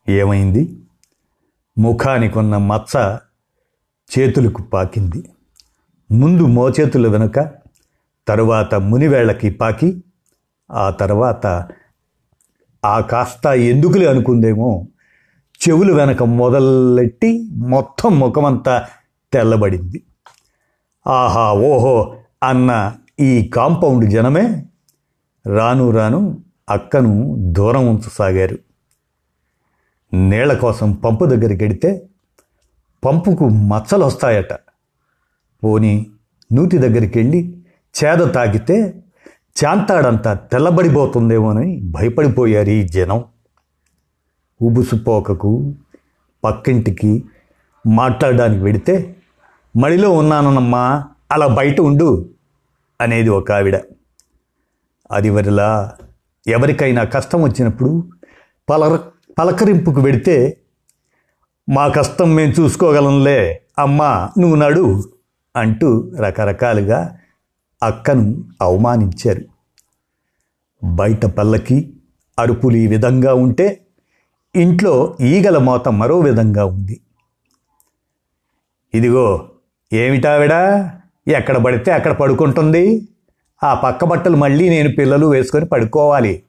ఏమైంది? 0.10 0.80
ముఖానికి 1.78 2.40
ఉన్న 2.40 2.58
మచ్చ 2.58 3.18
చేతులకు 4.20 4.62
పాకింది. 4.62 5.30
ముందు 6.12 6.46
మోచేతుల 6.46 7.08
వెనుక 7.08 7.52
తరువాత 8.28 8.76
మునివేళ్ళకి 8.76 9.50
పాకి 9.50 10.04
ఆ 10.72 10.90
తర్వాత 10.90 11.68
ఆ 12.86 13.00
కాస్త 13.00 13.48
ఎందుకులే 13.48 14.06
అనుకుందేమో 14.06 14.88
చెవులు 15.70 15.94
వెనక 15.94 16.24
మొదలెట్టి 16.24 17.50
మొత్తం 17.52 18.20
ముఖమంతా 18.20 18.88
తెల్లబడింది. 19.34 20.04
ఆహా 21.06 21.52
ఓహో 21.52 21.96
అన్న 22.44 22.72
ఈ 23.20 23.50
కాంపౌండ్ 23.54 24.10
జనమే 24.10 24.46
రాను 25.46 25.92
రాను 25.92 26.20
అక్కను 26.70 27.12
దూరం 27.52 27.88
ఉంచసాగారు 27.88 28.58
నీళ్ళ 30.14 30.54
కోసం 30.54 30.94
పంపు 30.94 31.26
దగ్గరికి 31.26 31.64
వెడితే 31.64 31.90
పంపుకు 33.04 33.46
మచ్చలు 33.50 34.06
వస్తాయట 34.06 34.54
పోని 35.64 35.94
నూతి 36.52 36.78
దగ్గరికి 36.78 37.20
వెళ్ళి 37.20 37.40
చేద 37.96 38.34
తాకితే 38.34 38.78
చాంతాడంతా 39.64 40.34
తెల్లబడిపోతుందేమోనని 40.34 41.82
భయపడిపోయారు 41.92 42.70
ఈ 42.70 42.88
జనం. 42.88 43.20
ఉబుసుపోకకు 44.62 45.52
పక్కింటికి 46.44 47.12
మాట్లాడడానికి 47.86 48.64
వెడితే 48.64 48.96
మడిలో 49.78 50.12
ఉన్నానమ్మా 50.12 51.06
అలా 51.32 51.48
బయట 51.48 51.82
ఉండు 51.82 52.30
అనేది 53.02 53.30
ఒక 53.30 53.52
ఆవిడ. 53.52 53.80
అది 55.12 55.30
వరిలా 55.30 55.98
ఎవరికైనా 56.48 57.04
కష్టం 57.04 57.42
వచ్చినప్పుడు 57.42 58.10
పలర 58.70 59.00
పలకరింపుకు 59.40 60.02
వెడితే 60.02 60.58
మా 61.70 61.88
కష్టం 61.88 62.36
మేము 62.36 62.54
చూసుకోగలంలే 62.60 63.66
అమ్మా 63.80 64.30
నువ్వు 64.40 64.56
నడు 64.56 65.04
అంటూ 65.56 66.12
రకరకాలుగా 66.20 67.18
అక్కను 67.84 68.44
అవమానించారు. 68.62 69.42
బయట 70.84 71.26
పల్లకి 71.26 71.94
అరుపులు 72.40 72.76
ఈ 72.76 72.88
విధంగా 72.88 73.34
ఉంటే 73.34 73.86
ఇంట్లో 74.56 75.18
ఈగల 75.22 75.58
మోత 75.58 75.88
మరో 75.88 76.20
విధంగా 76.20 76.66
ఉంది. 76.66 77.02
ఇదిగో 78.94 79.50
ఏమిటావిడ? 79.94 80.52
ఎక్కడ 81.28 81.58
పడితే 81.58 81.92
అక్కడ 81.92 82.12
పడుకుంటుంది. 82.12 83.08
ఆ 83.64 83.74
పక్క 83.74 84.06
బట్టలు 84.06 84.38
మళ్ళీ 84.38 84.70
నేను 84.70 84.96
పిల్లలు 84.96 85.26
వేసుకొని 85.28 85.66
పడుకోవాలి. 85.66 86.44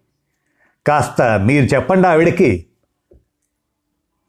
కాస్త 0.87 1.23
మీరు 1.23 1.65
చెప్పండి 1.65 2.09
ఆవిడకి. 2.09 2.67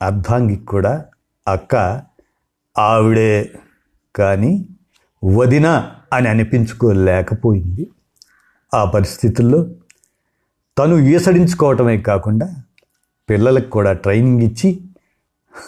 అర్ధాంగికి 0.02 0.66
కూడా 0.66 1.06
అక్క 1.48 2.02
ఆవిడే 2.78 3.52
కానీ 4.16 4.66
వదిన 5.24 5.92
అని 6.14 6.28
అనిపించుకోలేకపోయింది. 6.30 7.88
ఆ 8.74 8.86
పరిస్థితుల్లో 8.86 9.68
తను 10.78 10.96
ఈసడించుకోవటమే 10.96 11.98
కాకుండా 11.98 12.50
పిల్లలకు 13.30 13.70
కూడా 13.70 13.94
ట్రైనింగ్ 13.94 14.42
ఇచ్చి 14.42 14.82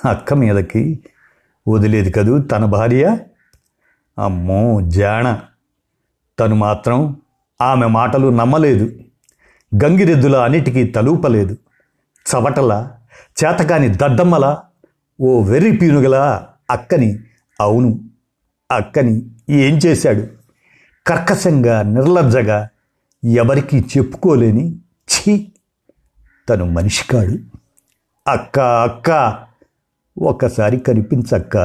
అక్క 0.06 0.34
మీదకి 0.34 1.00
వదిలేదు 1.68 2.10
కదూ 2.10 2.42
తన 2.42 2.66
భార్య? 2.66 3.18
అమ్మో 4.18 4.82
జాణ. 4.82 5.26
తను 6.38 6.56
మాత్రం 6.56 7.00
ఆమె 7.62 7.86
మాటలు 7.88 8.30
నమ్మలేదు. 8.30 8.86
గంగిరెద్దుల 9.72 10.36
అన్నిటికీ 10.38 10.84
తలూపలేదు. 10.86 11.56
చవటల 12.26 12.72
చేతకాని 13.38 13.90
దద్దమ్మల 13.96 14.46
ఓ 15.20 15.42
వెర్రి 15.42 15.72
పీనుగల 15.78 16.16
అక్కని 16.70 17.10
అవును 17.60 17.90
అక్కని 18.70 19.16
ఏం 19.50 19.78
చేశాడు? 19.78 20.24
కర్కశంగా 21.06 21.82
నిర్లజ్జగా 21.84 22.60
ఎవరికీ 23.26 23.80
చెప్పుకోలేని 23.94 24.66
ఛీ! 25.10 25.34
తను 26.48 26.66
మనిషి 26.66 27.08
కాడు 27.08 27.36
అక్క 28.26 28.60
అక్క! 28.60 29.10
ఒక్కసారి 30.18 30.78
కనిపించక్క. 30.80 31.56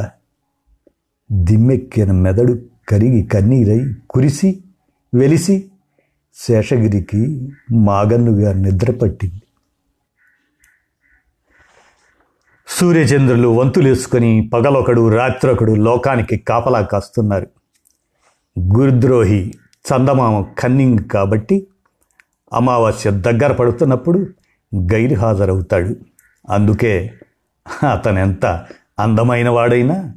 దిమ్మెక్కిన 1.32 2.12
మెదడు 2.12 2.58
కరిగి 2.88 3.22
కన్నీరై 3.24 3.94
కురిసి 4.10 4.64
వెలిసి 5.14 5.70
శేషగిరికి 6.34 7.48
మాగన్నుగా 7.72 8.52
నిద్రపట్టింది. 8.52 9.42
సూర్యచంద్రులు 12.68 13.48
వంతులేసుకొని 13.48 14.50
పగలొకడు 14.54 15.08
రాత్రొకడు 15.08 15.74
లోకానికి 15.74 16.36
కాపలా 16.36 16.80
కాస్తున్నారు. 16.80 17.46
గురుద్రోహి 18.58 19.52
చందమామ 19.84 20.44
కన్నింగ్ 20.58 20.98
కాబట్టి 20.98 21.66
అమావాస్య 22.52 23.10
దగ్గర 23.10 23.52
పడుతున్నప్పుడు 23.52 24.26
గైరు 24.76 25.14
హాజరవుతాడు 25.14 25.96
అందుకే 26.50 27.10
అతనెంత 27.90 28.46
అందమైన 28.98 29.48
వాడైనా 29.48 30.14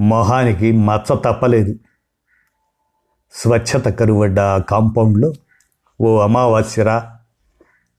మొహానికి 0.00 0.72
మచ్చ 0.72 1.16
తప్పలేదు. 1.16 1.74
స్వచ్ఛత 3.32 3.88
కరువడ్డ 3.88 4.40
ఆ 4.40 4.58
కాంపౌండ్లో 4.58 5.32
ఓ 6.00 6.18
అమావాస్యరా 6.18 7.16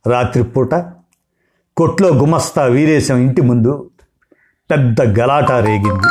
రాత్రిపూట 0.08 0.76
కొట్లో 1.78 2.10
గుమస్తా 2.10 2.64
వీరేశం 2.64 3.18
ఇంటి 3.18 3.42
ముందు 3.42 3.90
పెద్ద 4.72 5.02
గలాట 5.20 5.52
రేగింది. 5.52 6.08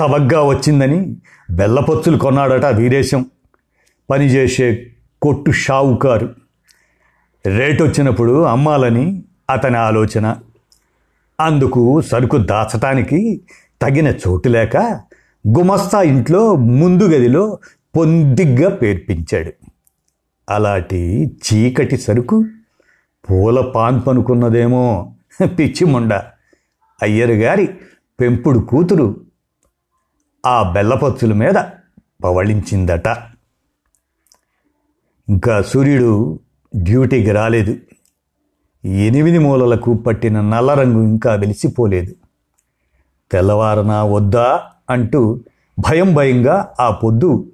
చవగ్గా 0.00 0.42
వచ్చిందని 0.42 1.16
బెల్లపొచ్చులు 1.50 2.18
కొన్నాడట 2.18 2.64
వీరేశం. 2.64 3.30
పనిచేసే 4.10 4.92
కొట్టు 5.22 5.50
షావుకారు. 5.50 6.34
రేటు 7.46 7.84
వచ్చినప్పుడు 7.84 8.42
అమ్మాలని 8.42 9.24
అతని 9.50 9.76
ఆలోచన. 9.76 10.36
అందుకు 11.40 12.00
సరుకు 12.00 12.36
దాచటానికి 12.36 13.40
తగిన 13.82 14.08
చోటు 14.08 14.48
లేక 14.48 14.76
గుమస్తా 15.58 16.02
ఇంట్లో 16.02 16.56
ముందు 16.56 17.04
గదిలో 17.04 17.58
పొందిగ్గా 17.96 18.70
పేర్పించాడు. 18.70 19.52
అలాంటి 20.50 21.26
చీకటి 21.26 21.96
సరుకు 21.96 22.44
పూల 23.30 23.60
పాన్పనుకున్నదేమో 23.60 25.14
పిచ్చి 25.58 25.84
ముండ. 25.84 26.14
అయ్యరు 27.02 27.32
గారి 27.32 27.68
పెంపుడు 28.20 28.58
కూతురు 28.58 29.20
ఆ 30.46 30.72
బెల్లపచ్చుల 30.72 31.32
మీద 31.32 31.54
పవళించిందట. 32.24 33.08
ఇంకా 35.28 35.62
సూర్యుడు 35.62 36.40
డ్యూటీకి 36.76 37.30
రాలేదు. 37.30 37.76
ఎనిమిది 38.84 39.38
మూలలకు 39.38 39.94
పట్టిన 39.94 40.40
నల్ల 40.40 40.74
రంగు 40.74 41.02
ఇంకా 41.02 41.34
వెలిసిపోలేదు. 41.34 42.14
తెల్లవారనా 43.32 44.04
వద్దా 44.04 44.60
అంటూ 44.90 45.40
భయం 45.80 46.14
భయంగా 46.14 46.74
ఆ 46.80 46.90
పొద్దు 46.90 47.52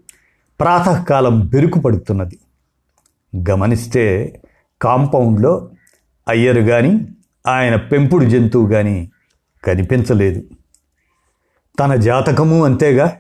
ప్రాతకాలం 0.61 1.41
బెరుకు 1.47 1.79
పడుతున్నది 1.79 2.39
గమనిస్తే 3.51 4.41
కాంపౌండ్లో 4.83 5.71
అయ్యరు 6.29 6.61
కానీ 6.61 7.09
ఆయన 7.47 7.77
పెంపుడు 7.77 8.25
జంతువు 8.25 8.73
కానీ 8.73 9.11
కనిపించలేదు. 9.65 10.43
తన 11.81 11.95
జాతకము 11.95 12.65
అంతేగా? 12.65 13.17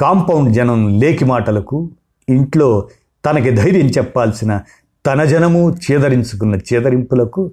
కాంపౌండ్ 0.00 0.54
జనం 0.54 0.98
లేకి 0.98 1.24
మాటలకు 1.24 1.90
ఇంట్లో 2.28 2.88
తనకి 3.26 3.50
ధైర్యం 3.50 3.86
చెప్పాల్సిన 3.86 4.60
తన 5.06 5.24
జనము 5.24 5.70
చేదరించుకున్న 5.70 6.54
చేదరింపులకు 6.54 7.50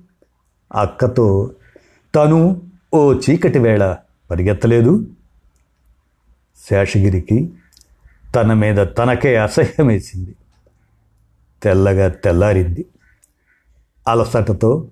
అక్కతో 0.76 1.52
తను 2.16 2.62
ఓ 2.96 3.14
చీకటి 3.14 3.60
వేళ 3.60 3.98
పరిగెత్తలేదు. 4.32 5.08
శేషగిరికి 6.70 7.54
తన 8.36 8.54
మీద 8.54 8.78
తనకే 8.78 9.38
అసహ్యం 9.38 9.88
వేసింది 9.88 10.36
తెల్లగా 11.64 12.10
తెల్లారింది. 12.10 12.86
అలసటతో 14.08 14.88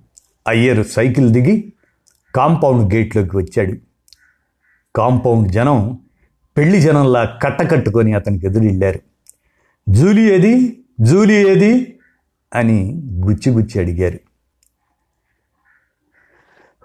అయ్యరు 0.48 0.84
సైకిల్ 0.84 1.30
దిగి 1.30 1.74
కాంపౌండ్ 2.36 2.94
గేట్లోకి 2.94 3.38
వచ్చాడు. 3.38 3.74
కాంపౌండ్ 4.96 5.52
జనం 5.52 6.00
పెళ్ళి 6.58 6.82
జనంలా 6.82 7.40
కట్టకట్టుకొని 7.44 8.14
అతనికి 8.14 8.46
ఎదురెళ్ళారు. 8.46 9.00
జూలీ 9.90 10.32
ఏది? 10.32 10.84
జూలీ 11.02 11.50
ఏది? 11.50 12.00
అని 12.56 13.02
గుచ్చి 13.26 13.52
గుచ్చి 13.52 13.82
అడిగారు. 13.82 14.20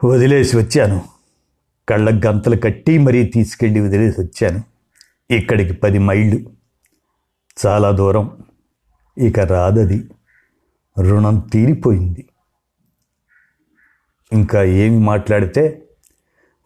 వదిలేసి 0.04 0.56
వచ్చాను. 0.56 1.04
కళ్ళ 1.88 2.20
గంతలు 2.26 2.56
కట్టి 2.56 2.98
మరీ 2.98 3.24
తీసుకెళ్ళి 3.24 3.80
వదిలేసి 3.80 4.20
వచ్చాను. 4.20 4.62
ఇక్కడికి 5.30 5.72
పది 5.72 5.98
మైళ్ళు. 5.98 6.50
చాలా 7.66 7.90
దూరం. 7.90 8.30
ఇక 9.18 9.40
రాదది. 9.40 10.10
రుణం 11.00 11.38
తీరిపోయింది. 11.38 12.28
ఇంకా 14.32 14.62
ఏమి 14.62 14.98
మాట్లాడితే 14.98 15.88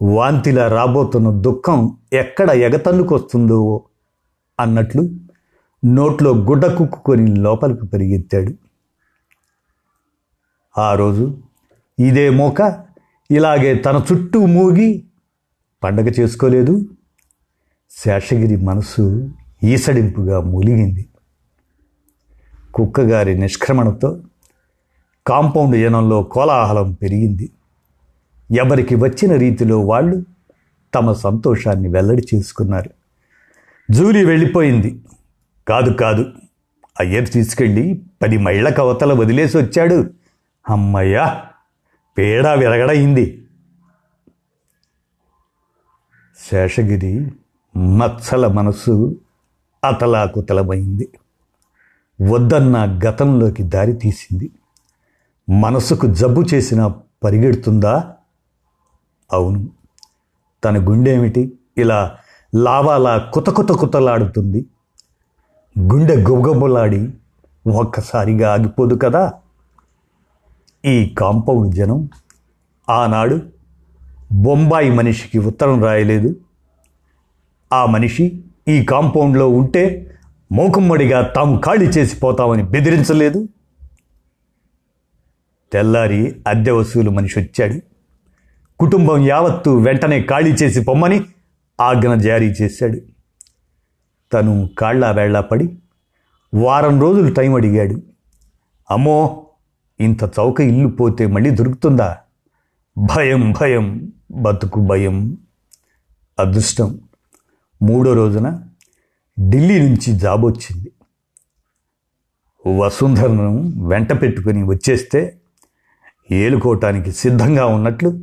వాంతిలా 0.03 0.69
రాబోతున్న 0.69 1.31
దుఃఖం 1.31 1.99
ఎక్కడ 2.13 2.51
ఎగతన్నుకొస్తుందో 2.51 3.85
అన్నట్లు 4.61 5.11
నోట్లో 5.85 6.31
గుడ్డ 6.31 6.67
కుక్కుకొని 6.67 7.37
లోపలికి 7.37 7.87
పరిగెత్తాడు. 7.87 8.53
ఆ 10.81 10.95
రోజు 10.95 11.39
ఇదే 11.99 12.31
మోక 12.31 12.92
ఇలాగే 13.33 13.75
తన 13.75 14.05
చుట్టూ 14.13 14.47
మూగి 14.47 15.05
పండగ 15.83 16.05
చేసుకోలేదు. 16.05 16.87
శేషగిరి 17.91 18.57
మనసు 18.57 19.31
ఈసడింపుగా 19.65 20.41
మూలిగింది. 20.41 21.09
కుక్కగారి 22.75 23.39
నిష్క్రమణతో 23.39 24.21
కాంపౌండ్ 25.27 25.77
జనంలో 25.77 26.23
కోలాహలం 26.23 26.93
పెరిగింది. 26.93 27.51
ఎవరికి 28.59 28.95
వచ్చిన 28.95 29.37
రీతిలో 29.37 29.81
వాళ్ళు 29.81 30.25
తమ 30.95 31.13
సంతోషాన్ని 31.13 31.89
వెల్లడి 31.89 32.23
చేసుకున్నారు. 32.35 32.91
జూలీ 33.91 34.25
వెళ్ళిపోయింది. 34.25 35.01
కాదు 35.69 35.93
కాదు. 35.93 36.27
అయ్యర్ 37.01 37.31
తీసుకెళ్ళి 37.31 38.03
పది 38.23 38.39
మైళ్ళ 38.39 38.69
కవతల 38.69 39.13
వదిలేసి 39.13 39.59
వచ్చాడు. 39.59 40.11
అమ్మయ్యా! 40.71 41.43
పేడ 42.19 42.47
విరగడయింది 42.47 43.49
శేషగిరి 46.51 47.33
మత్సల 47.77 48.53
మనసు 48.53 49.21
అతలాకుతలమైంది. 49.85 51.09
వద్దన్న 52.23 53.01
గతంలోకి 53.09 53.63
దారి 53.63 53.93
తీసింది. 53.93 54.51
మనసుకు 55.51 56.07
జబ్బు 56.07 56.43
చేసిన 56.55 56.87
పరిగెడుతుందా? 57.25 58.15
అవును. 59.33 59.69
తన 60.65 60.89
గుండె 60.89 61.15
ఏమిటి 61.15 61.59
ఇలా 61.79 62.17
లావాలా 62.55 63.19
కుత 63.19 63.51
కుత 63.51 63.69
కుతలాడుతుంది. 63.69 64.67
గుండె 65.81 66.17
గుబగుబలాడి 66.17 67.11
ఒక్కసారిగా 67.67 68.53
ఆగిపోదు 68.53 68.95
కదా? 68.95 69.33
ఈ 70.85 71.09
కాంపౌండ్ 71.19 71.75
జనం 71.75 72.09
ఆనాడు 72.91 73.43
బొంబాయి 74.33 74.91
మనిషికి 74.91 75.39
ఉత్తరం 75.39 75.85
రాయలేదు. 75.85 76.37
ఆ 77.73 77.87
మనిషి 77.87 78.45
ఈ 78.69 78.85
కాంపౌండ్లో 78.85 79.49
ఉంటే 79.49 80.11
మోకుమ్మడిగా 80.53 81.23
తాము 81.23 81.61
ఖాళీ 81.65 81.85
చేసిపోతామని 81.85 82.63
బెదిరించలేదు. 82.63 83.49
తెల్లారి 85.73 86.37
అద్దె 86.47 86.71
వసూలు 86.71 87.11
మనిషి 87.11 87.41
వచ్చాడు. 87.41 87.81
కుటుంబం 88.79 89.27
యావత్తు 89.27 89.71
వెంటనే 89.71 90.23
ఖాళీ 90.23 90.51
చేసి 90.51 90.81
పొమ్మని 90.81 91.25
ఆజ్ఞ 91.81 92.15
జారీ 92.15 92.47
చేశాడు. 92.47 92.99
తను 94.33 94.71
కాళ్ళ 94.79 95.11
వేళ్ళా 95.11 95.41
పడి 95.41 95.79
వారం 96.55 97.01
రోజులు 97.01 97.35
టైం 97.35 97.55
అడిగాడు. 97.55 98.03
అమ్మో 98.91 99.47
ఇంత 100.01 100.25
చౌక 100.25 100.61
ఇల్లు 100.61 100.89
పోతే 100.89 101.27
మళ్ళీ 101.27 101.51
దొరుకుతుందా? 101.51 102.19
భయం 102.99 103.55
భయం 103.61 104.13
బతుకు 104.31 104.81
భయం. 104.81 105.39
అదృష్టం. 106.39 107.01
మూడో 107.83 108.13
రోజున 108.13 108.63
ఢిల్లీ 109.41 109.89
నుంచి 109.89 110.13
జాబ్ 110.19 110.45
వచ్చింది. 110.45 110.93
వసుంధరను 112.67 113.73
వెంట 113.89 114.23
పెట్టుకుని 114.23 114.63
వచ్చేస్తే 114.63 115.41
ఏలుకోవటానికి 116.31 117.13
సిద్ధంగా 117.13 117.67
ఉన్నట్లు 117.67 118.21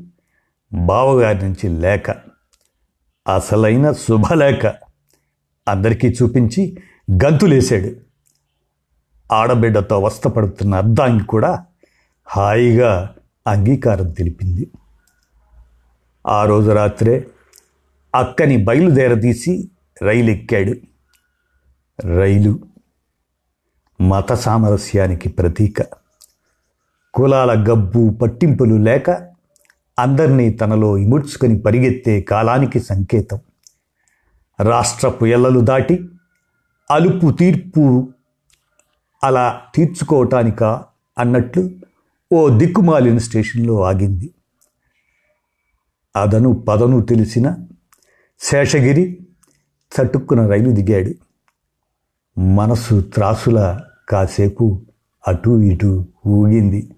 బావగారి 0.74 1.44
నుంచి 1.44 1.70
లేక 1.70 2.12
అసలైన 3.36 3.92
శుభలేఖ. 3.92 4.74
అందరికీ 5.68 6.08
చూపించి 6.08 6.78
గంతులేశాడు. 7.12 8.09
ఆడబిడ్డతో 9.32 9.96
అవస్థపడుతున్న 9.96 10.76
అర్ధాంగి 10.76 11.24
కూడా 11.24 11.66
హాయిగా 12.28 13.16
అంగీకారం 13.48 14.12
తెలిపింది. 14.12 14.72
ఆ 16.28 16.46
రోజు 16.46 16.72
రాత్రే 16.72 17.28
అక్కని 18.16 18.58
బయలుదేరదీసి 18.58 19.70
రైలు 20.02 20.30
ఎక్కాడు 20.30 20.74
రైలు 22.18 22.60
మత 24.02 24.34
సామరస్యానికి 24.34 25.30
ప్రతీక. 25.30 25.82
కులాల 27.14 27.66
గబ్బు 27.72 28.10
పట్టింపులు 28.22 28.76
లేక 28.76 29.10
అందరినీ 30.00 30.50
తనలో 30.50 30.98
ఇముడ్చుకొని 30.98 31.60
పరిగెత్తే 31.60 32.22
కాలానికి 32.22 32.80
సంకేతం. 32.80 33.40
రాష్ట్రపు 34.60 35.26
ఎల్లలు 35.26 35.60
దాటి 35.60 36.10
అలుపు 36.92 37.32
తీర్పు 37.32 38.14
అలా 39.24 39.62
తీర్చుకోవటానిక 39.76 40.64
అన్నట్లు 41.18 41.70
ఓ 42.32 42.50
దిక్కుమాలిన 42.50 43.18
స్టేషన్లో 43.18 43.82
ఆగింది. 43.82 44.34
అదను 46.16 46.54
పదను 46.54 47.02
తెలిసిన 47.02 47.56
శేషగిరి 48.40 49.28
చటుక్కున 49.82 50.48
రైలు 50.48 50.72
దిగాడు. 50.72 51.14
మనసు 52.40 53.02
త్రాసుల 53.02 53.80
కాసేపు 54.10 54.82
అటు 55.28 55.62
ఇటు 55.62 56.08
ఊగింది. 56.28 56.96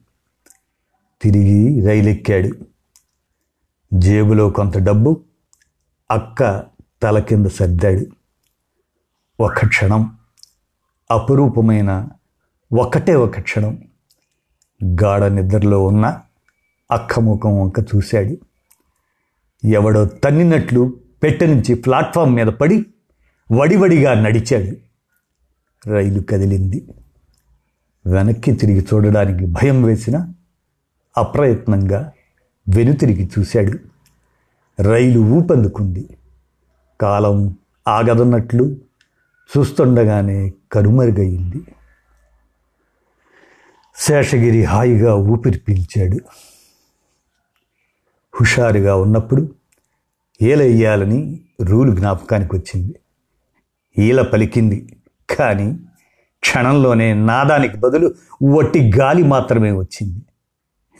తిరిగి 1.21 1.87
రైలెక్కాడు. 1.87 2.49
జేబులో 3.93 4.49
కొంత 4.49 4.77
డబ్బు 4.77 5.23
అక్క 6.11 6.63
తల 7.03 7.19
కింద 7.19 7.45
సర్దాడు. 7.45 8.05
ఒక 9.39 9.65
క్షణం 9.65 10.17
అపురూపమైన 11.11 12.07
ఒకటే 12.73 13.15
ఒక 13.15 13.39
క్షణం. 13.39 13.83
గాఢ 15.03 15.23
నిద్రలో 15.23 15.83
ఉన్న 15.83 16.19
అక్క 16.91 17.19
ముఖం 17.19 17.61
వంక 17.61 17.79
చూశాడు. 17.79 18.37
ఎవడో 19.67 20.05
తన్నినట్లు 20.05 20.93
పెట్టె 21.23 21.47
నుంచి 21.47 21.75
ప్లాట్ఫామ్ 21.75 22.35
మీద 22.35 22.47
పడి 22.47 22.85
వడివడిగా 23.51 24.13
నడిచాడు. 24.13 24.77
రైలు 25.89 26.21
కదిలింది. 26.21 26.87
వెనక్కి 28.07 28.51
తిరిగి 28.51 28.87
చూడడానికి 28.93 29.45
భయం 29.45 29.83
వేసిన 29.83 30.33
అప్రయత్నంగా 31.17 32.11
వెనుతిరిగి 32.69 33.29
చూశాడు. 33.39 33.79
రైలు 34.81 35.19
ఊపందుకుంది. 35.19 36.17
కాలం 37.01 37.57
ఆగదన్నట్లు 37.87 38.77
చూస్తుండగానే 39.57 40.53
కరుమరుగయింది 40.71 41.63
శేషగిరి 43.95 44.63
హాయిగా 44.63 45.15
ఊపిరి 45.15 45.59
పీల్చాడు. 45.59 46.17
హుషారుగా 48.35 48.95
ఉన్నప్పుడు 48.95 49.55
ఏలయ్యాలని 50.41 51.39
రూలు 51.61 51.95
జ్ఞాపకానికి 51.95 52.55
వచ్చింది. 52.55 52.95
ఈల 53.97 54.21
పలికింది 54.21 54.97
కానీ 55.37 55.79
క్షణంలోనే 56.41 57.13
నాదానికి 57.13 57.77
బదులు 57.77 58.15
వట్టి 58.43 58.91
గాలి 58.99 59.23
మాత్రమే 59.23 59.71
వచ్చింది. 59.71 60.21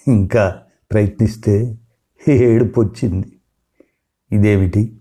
ఇంకా 0.07 0.61
ప్రయత్నిస్తే 0.91 1.77
ఏడుపు 2.29 2.81
వచ్చింది. 2.81 3.39
ఇదేమిటి? 4.31 4.99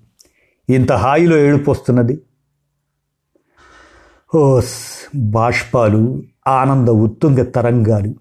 ఇంత 0.68 0.92
హాయిలో 0.92 1.36
ఏడుపు 1.36 1.70
వస్తున్నది? 1.70 2.20
హోస్ 4.34 4.74
బాష్పాలు 5.16 6.22
ఆనంద 6.48 6.88
ఉత్తుంగ 6.88 7.42
తరంగాలు. 7.42 8.14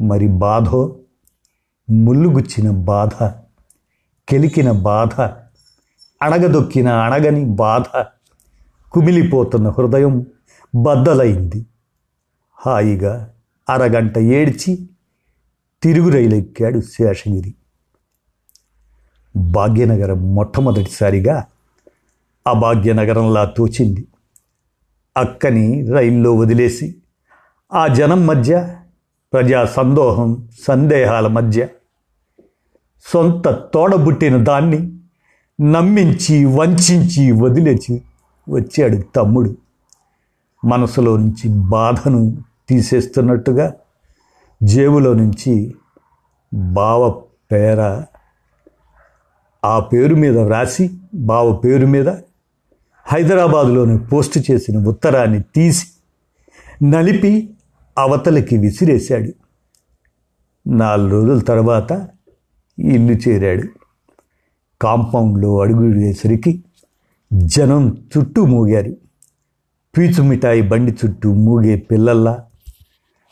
మరి 0.00 0.28
బాధో 0.28 0.96
ముల్లుగుచ్చిన 1.90 2.70
బాధ 2.70 3.24
కెలికిన 4.28 4.70
బాధ 4.70 5.20
అణగదొక్కిన 6.22 6.88
అణగని 6.88 7.44
బాధ 7.44 7.82
కుమిలిపోతున్న 8.92 9.68
హృదయం 9.68 10.26
బద్దలైంది. 10.74 11.66
హాయిగా 12.52 13.30
అరగంట 13.68 14.18
ఏడ్చి 14.18 14.88
తిరుగు 15.82 16.08
రైలెక్కాడు 16.08 16.80
శేషగిరి. 16.80 17.54
భాగ్యనగరం 19.36 20.34
మొట్టమొదటిసారిగా 20.34 21.46
అభాగ్యనగరంలా 22.46 23.44
తోచింది. 23.44 24.06
అక్కని 25.16 25.90
రైల్లో 25.90 26.34
వదిలేసి 26.34 26.94
ఆ 27.72 27.86
జనం 27.86 28.26
మధ్య 28.26 28.76
ప్రజా 29.32 29.64
సందోహం 29.64 30.48
సందేహాల 30.68 31.26
మధ్య 31.26 31.68
సొంత 33.04 33.48
తోడబుట్టిన 33.48 34.36
దాన్ని 34.36 34.92
నమ్మించి 35.60 36.44
వంచి 36.44 37.32
వదిలేచి 37.32 38.02
వచ్చాడు 38.48 38.96
తమ్ముడు. 38.96 39.56
మనసులో 40.64 41.16
నుంచి 41.16 41.48
బాధను 41.48 42.42
తీసేస్తున్నట్టుగా 42.68 43.74
జేబులో 44.62 45.14
నుంచి 45.14 45.74
బావ 46.54 47.10
పేర 47.52 48.02
ఆ 49.64 49.80
పేరు 49.80 50.14
మీద 50.14 50.38
వ్రాసి 50.38 50.90
బావ 51.14 51.52
పేరు 51.52 51.86
మీద 51.86 52.08
హైదరాబాదులోని 53.08 53.98
పోస్టు 53.98 54.40
చేసిన 54.50 54.88
ఉత్తరాన్ని 54.88 55.42
తీసి 55.42 55.86
నలిపి 56.84 57.50
అవతలకి 57.98 58.56
విసిరేశాడు. 58.56 59.32
నాలుగు 60.68 61.10
రోజుల 61.10 61.38
తర్వాత 61.38 62.08
ఇల్లు 62.78 63.12
చేరాడు. 63.12 63.68
కాంపౌండ్లో 64.82 65.60
అడుగు 65.60 65.84
వేసరికి 65.92 66.64
జనం 67.32 68.06
చుట్టూ 68.18 68.46
మూగారు. 68.46 68.96
పీచు 69.96 70.22
మిఠాయి 70.22 70.62
బండి 70.62 70.92
చుట్టూ 70.92 71.34
మూగే 71.34 71.76
పిల్లల్లా 71.76 72.44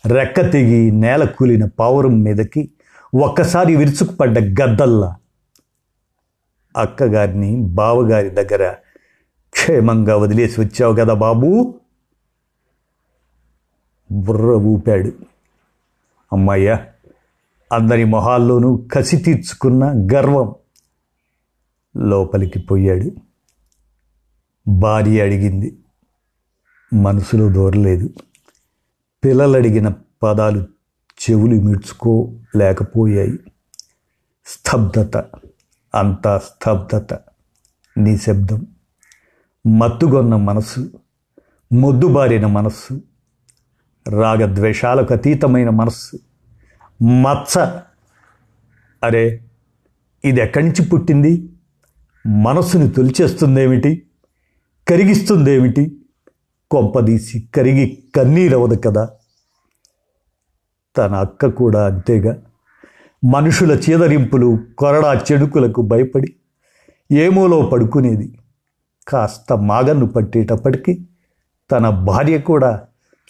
రెక్క 0.07 0.51
తెగి 0.51 0.91
నేల 0.91 1.25
కూలిన 1.25 1.65
పావురం 1.65 2.23
మీదకి 2.23 2.71
ఒక్కసారి 3.15 3.77
విరుచుకుపడ్డ 3.77 4.39
గద్దల్లా 4.63 5.17
అక్కగారిని 6.77 7.57
బావగారి 7.57 8.31
దగ్గర 8.31 8.75
క్షేమంగా 9.65 10.17
వదిలేసి 10.17 10.61
వచ్చావు 10.61 10.95
కదా 10.95 11.15
బాబు? 11.15 11.75
బుర్ర 14.13 14.45
ఊపాడు. 14.45 15.13
అమ్మాయ్యా 16.33 16.87
అందరి 17.73 18.05
మొహాల్లోనూ 18.05 18.89
కసి 18.93 19.17
తీర్చుకున్న 19.17 19.85
గర్వం 20.15 20.55
లోపలికి 21.97 22.59
పోయాడు. 22.59 23.11
భార్య 24.69 25.23
అడిగింది. 25.23 25.79
మనసులో 26.93 27.49
దూరలేదు. 27.49 28.11
పిల్లలు 29.25 29.57
అడిగిన 29.57 29.95
పదాలు 30.23 30.67
చెవులు 31.15 31.61
మిడ్చుకోలేకపోయాయి 31.61 33.39
స్తబ్దత 34.47 35.17
అంతా 35.95 36.39
స్తబ్దత 36.39 37.15
నిశ్శబ్దం 37.99 38.67
మత్తుగొన్న 39.67 40.37
మనస్సు 40.37 40.91
మొద్దుబారిన 41.73 42.47
మనస్సు 42.47 43.01
రాగద్వేషాలకు 44.09 45.15
అతీతమైన 45.15 45.71
మనస్సు 45.71 46.19
మచ్చ 47.05 47.61
అరే 49.03 49.41
ఇది 50.25 50.41
ఎక్కడి 50.41 50.67
నుంచి 50.67 50.87
పుట్టింది? 50.89 51.49
మనస్సుని 52.27 52.91
తొలిచేస్తుందేమిటి? 52.91 54.07
కరిగిస్తుందేమిటి? 54.89 55.97
కొంపదీసి 56.71 57.49
కరిగి 57.55 58.03
కన్నీరవదు 58.17 58.75
కదా? 58.75 59.09
తన 60.97 61.15
అక్క 61.15 61.47
కూడా 61.47 61.87
అంతేగా. 61.87 62.37
మనుషుల 63.25 63.73
చీదరింపులు 63.73 64.59
కొరడా 64.79 65.25
చెడుకులకు 65.33 65.83
భయపడి 65.83 66.37
ఏమోలో 67.13 67.63
పడుకునేది. 67.63 68.39
కాస్త 69.09 69.53
మాగన్ను 69.53 70.07
పట్టేటప్పటికీ 70.07 71.07
తన 71.73 71.89
భార్య 71.89 72.39
కూడా 72.39 72.83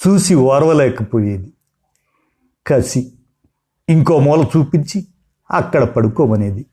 చూసి 0.09 0.35
ఓర్వలేకపోయేది. 0.35 1.53
కసి 2.67 3.13
ఇంకో 3.89 4.19
మూల 4.19 4.47
చూపించి 4.57 5.07
అక్కడ 5.51 5.85
పడుకోమనేది. 5.85 6.67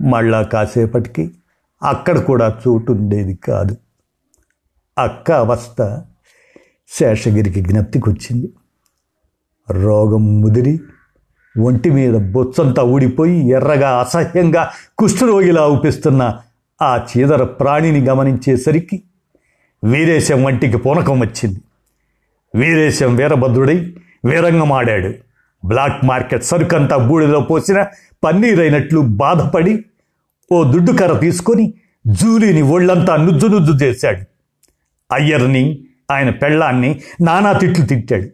మళ్ళా 0.00 0.42
కాసేపటికి 0.42 1.34
అక్కడ 1.82 2.18
కూడా 2.18 2.58
చోటు 2.68 2.92
ఉండేది 2.92 3.34
కాదు. 3.34 3.76
అక్క 4.98 5.32
అవస్థ 5.32 6.02
శేషగిరికి 6.88 7.60
జ్ఞప్తికొచ్చింది. 7.60 8.52
రోగం 9.70 10.40
ముదిరి 10.40 10.80
ఒంటి 11.60 11.90
మీద 11.90 12.32
బొచ్చంతా 12.32 12.82
ఊడిపోయి 12.82 13.50
ఎర్రగా 13.50 13.98
అసహ్యంగా 13.98 14.70
కుష్ఠరోగిలా 14.98 15.66
ఊపిస్తున్న 15.66 16.40
ఆ 16.82 17.06
చీదర 17.08 17.44
ప్రాణిని 17.44 18.00
గమనించేసరికి 18.04 19.02
వీరేశం 19.84 20.44
వంటికి 20.44 20.76
పూనకం 20.76 21.20
వచ్చింది. 21.20 21.60
వీరేశం 22.54 23.16
వీరభద్రుడై 23.16 23.94
వీరంగమాడాడు. 24.24 25.14
బ్లాక్ 25.66 26.04
మార్కెట్ 26.04 26.44
సరుకంతా 26.44 26.96
బూడిలో 26.96 27.40
పోసిన 27.40 27.86
పన్నీరైనట్లు 28.24 29.00
బాధపడి 29.00 29.84
ఓ 30.52 30.64
దుడ్డు 30.64 30.92
కర్ర 30.92 31.18
తీసుకొని 31.18 31.74
జూలీని 32.06 32.62
ఒళ్ళంతా 32.62 33.16
నుజ్జు 33.16 33.46
నుజ్జు 33.46 33.84
చేశాడు. 33.84 34.22
అయ్యర్ని 35.14 35.84
ఆయన 36.10 36.30
పెళ్ళాన్ని 36.30 37.00
నానా 37.20 37.52
తిట్లు 37.52 37.86
తిట్టాడు. 37.86 38.28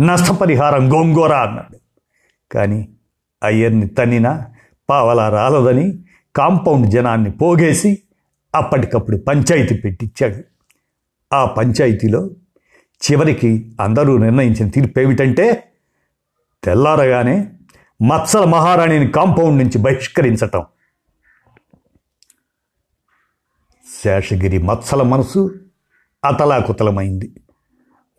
నష్టపరిహారం 0.00 0.92
గోంగూర 0.92 1.32
అన్నాడు. 1.32 1.76
కానీ 2.52 2.88
అయ్యర్ని 3.42 3.88
తన్నినా 3.88 4.46
పావలా 4.90 5.28
రాలదని 5.28 5.98
కాంపౌండ్ 6.36 6.90
జనాన్ని 6.90 7.30
పోగేసి 7.30 8.02
అప్పటికప్పుడు 8.54 9.16
పంచాయతీ 9.16 9.76
పెట్టించాడు. 9.76 10.42
ఆ 11.34 11.44
పంచాయతీలో 11.44 12.30
చివరికి 13.10 13.76
అందరూ 13.80 14.18
నిర్ణయించిన 14.18 14.68
తీర్పు 14.68 15.00
ఏమిటంటే 15.00 15.72
తెల్లారగానే 16.64 17.52
మత్సల 18.02 18.44
మహారాణిని 18.44 19.08
కాంపౌండ్ 19.08 19.58
నుంచి 19.58 19.78
బహిష్కరించటం. 19.78 20.64
శేషగిరి 24.04 24.58
మత్సల 24.58 25.02
మనసు 25.02 25.54
అతలాకుతలమైంది. 26.24 27.32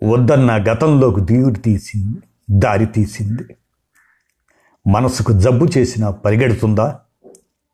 వద్దన్న 0.03 0.63
గతంలోకి 0.71 1.21
దీవుడు 1.21 1.59
తీసింది 1.59 2.19
దారి 2.51 2.85
తీసింది. 2.85 3.55
మనసుకు 4.87 5.31
జబ్బు 5.31 5.67
చేసినా 5.77 6.11
పరిగెడుతుందా? 6.11 6.99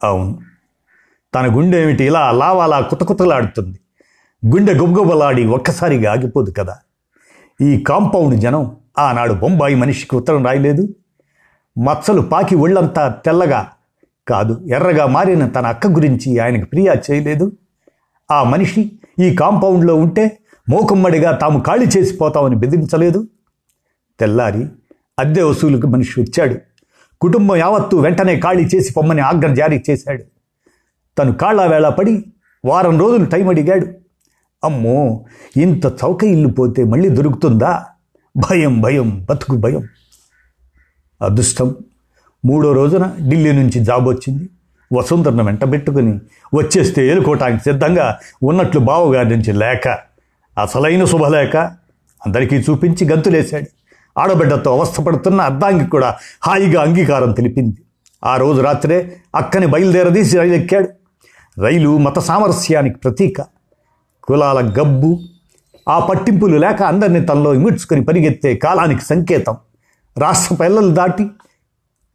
అవును. 0.04 0.40
తన 1.36 1.56
గుండె 1.56 1.82
ఏమిటి? 1.82 2.04
ఇలా 2.04 2.32
లావాలా 2.32 2.80
కుతకుతలాడుతుంది. 2.80 3.80
గుండె 4.46 4.74
గుబగుబలాడి 4.74 5.46
ఒక్కసారిగా 5.46 6.12
ఆగిపోదు 6.12 6.54
కదా. 6.58 6.78
ఈ 7.62 7.84
కాంపౌండ్ 7.84 8.36
జనం 8.36 8.76
ఆనాడు 9.00 9.34
బొంబాయి 9.34 9.76
మనిషికి 9.76 10.16
ఉత్తరం 10.16 10.46
రాయలేదు. 10.46 10.88
మచ్చలు 11.78 12.22
పాకి 12.22 12.56
ఒళ్ళంతా 12.56 13.10
తెల్లగా 13.26 13.70
కాదు 14.28 14.62
ఎర్రగా 14.68 15.06
మారిన 15.06 15.48
తన 15.48 15.66
అక్క 15.66 15.88
గురించి 15.88 16.40
ఆయనకు 16.40 16.66
ఫిర్యాదు 16.66 17.12
చేయలేదు. 17.12 17.52
ఆ 18.32 18.44
మనిషి 18.44 18.92
ఈ 19.20 19.36
కాంపౌండ్లో 19.36 19.96
ఉంటే 19.96 20.38
మోకుమ్మడిగా 20.70 21.32
తాము 21.32 21.64
ఖాళీ 21.68 21.86
చేసిపోతామని 21.86 22.56
బెదిరించలేదు. 22.56 23.28
తెల్లారి 24.20 24.68
అద్దె 25.20 25.42
వసూలుకు 25.42 25.88
మనిషి 25.88 26.22
వచ్చాడు. 26.22 26.56
కుటుంబం 27.22 27.56
యావత్తు 27.56 27.98
వెంటనే 27.98 28.40
ఖాళీ 28.40 28.64
చేసి 28.76 28.94
పొమ్మని 28.94 29.22
ఆజ్ఞ 29.22 29.54
జారీ 29.54 29.84
చేశాడు. 29.90 30.24
తను 31.18 31.34
కాళ్ళవేళ 31.34 31.90
పడి 31.90 32.26
వారం 32.66 33.00
రోజులు 33.00 33.26
టైం 33.26 33.50
అడిగాడు. 33.50 33.88
అమ్మో 34.64 35.26
ఇంత 35.58 35.86
చౌక 35.86 36.24
ఇల్లు 36.24 36.48
పోతే 36.48 36.84
మళ్ళీ 36.84 37.10
దొరుకుతుందా? 37.10 37.86
భయం 38.38 38.82
భయం 38.82 39.28
బతుకు 39.30 39.56
భయం. 39.56 39.84
అదృష్టం. 41.22 41.76
మూడో 42.46 42.72
రోజున 42.72 43.16
ఢిల్లీ 43.30 43.52
నుంచి 43.52 43.80
జాబ్ 43.80 44.08
వచ్చింది. 44.08 44.50
వసుంధరను 44.94 45.44
వెంటబెట్టుకుని 45.44 46.20
వచ్చేస్తే 46.56 47.08
ఏలుకోవటానికి 47.08 47.64
సిద్ధంగా 47.64 48.20
ఉన్నట్లు 48.44 48.80
బావగారి 48.80 49.30
నుంచి 49.30 49.54
లేక. 49.54 49.88
అసలైన 50.62 51.06
శుభలేక 51.06 51.58
అందరికీ 52.26 52.56
చూపించి 52.56 53.10
గంతులేశాడు. 53.12 53.66
ఆడబిడ్డతో 54.18 54.72
అవస్థపడుతున్న 54.72 55.42
అద్దాంగి 55.42 55.88
కూడా 55.88 56.16
హాయిగా 56.44 56.82
అంగీకారం 56.82 57.32
తెలిపింది. 57.32 57.78
ఆ 58.24 58.38
రోజు 58.38 58.62
రాత్రే 58.62 59.16
అక్కని 59.36 59.68
బయలుదేరదీసి 59.68 60.38
రైలు 60.38 60.54
ఎక్కాడు 60.54 60.90
రైలు 61.62 61.98
మత 61.98 62.20
సామరస్యానికి 62.20 62.98
ప్రతీక. 62.98 63.42
కులాల 64.24 64.74
గబ్బు 64.82 65.20
ఆ 65.90 66.00
పట్టింపులు 66.00 66.58
లేక 66.58 66.84
అందరినీ 66.84 67.22
తనలో 67.22 67.54
ఇమిడ్చుకొని 67.54 68.04
పరిగెత్తే 68.04 68.56
కాలానికి 68.56 69.06
సంకేతం. 69.06 69.58
రాష్ట్ర 70.18 70.56
పిల్లలు 70.56 70.90
దాటి 70.90 71.28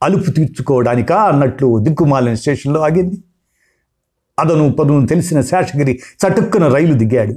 అలుపు 0.02 0.30
తీర్చుకోవడానికా 0.30 1.16
అన్నట్లు 1.16 1.78
దిక్కుమాలిన 1.78 2.34
స్టేషన్లో 2.34 2.80
ఆగింది. 2.80 3.22
అదను 4.38 4.72
పదును 4.72 5.06
తెలిసిన 5.06 5.40
శేషగిరి 5.40 6.00
చటుక్కున 6.22 6.68
రైలు 6.68 6.94
దిగాడు. 6.94 7.34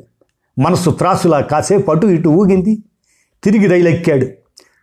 మనసు 0.61 0.89
త్రాసులా 0.89 1.41
కాసేపు 1.41 1.91
అటు 1.91 2.07
ఇటు 2.07 2.29
ఊగింది. 2.29 2.83
తిరిగి 3.43 3.67
రైలు 3.67 3.89
ఎక్కాడు 3.89 4.27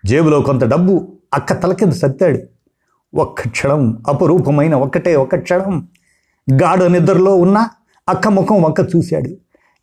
జేబులో 0.06 0.40
కొంత 0.40 0.64
డబ్బు 0.64 1.12
అక్క 1.34 1.52
తల 1.52 1.72
కింద 1.72 1.92
సత్తాడు. 1.92 2.38
ఒక్క 3.14 3.48
క్షణం 3.48 4.02
అపరూపమైన 4.08 4.74
ఒక్కటే 4.74 5.16
ఒక్క 5.16 5.36
క్షణం. 5.36 5.88
గాఢ 6.52 6.82
నిద్రలో 6.82 7.36
ఉన్న 7.36 7.68
అక్క 8.08 8.28
ముఖం 8.28 8.62
వంక 8.62 8.86
చూశాడు. 8.96 9.36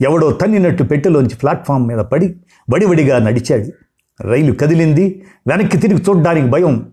ఎవడో 0.03 0.31
తన్నినట్టు 0.31 0.83
పెట్టెలోంచి 0.83 1.35
ప్లాట్ఫామ్ 1.35 1.87
మీద 1.87 1.97
పడి 1.97 2.35
వడివడిగా 2.73 3.19
నడిచాడు. 3.19 3.71
రైలు 4.23 4.53
కదిలింది. 4.53 5.23
వెనక్కి 5.47 5.77
తిరిగి 5.77 5.99
చూడ్డానికి 6.09 6.47
భయం. 6.47 6.91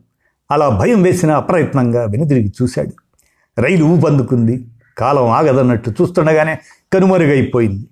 అలా 0.51 0.69
భయం 0.69 1.03
వేసిన 1.03 1.31
అప్రయత్నంగా 1.31 2.05
వెనుదిరిగి 2.05 2.53
చూశాడు. 2.63 2.93
రైలు 3.61 3.85
ఊపందుకుంది. 3.85 4.69
కాలం 4.99 5.31
ఆగదన్నట్టు 5.31 5.91
చూస్తుండగానే 5.91 6.59
కనుమరుగైపోయింది. 6.93 7.89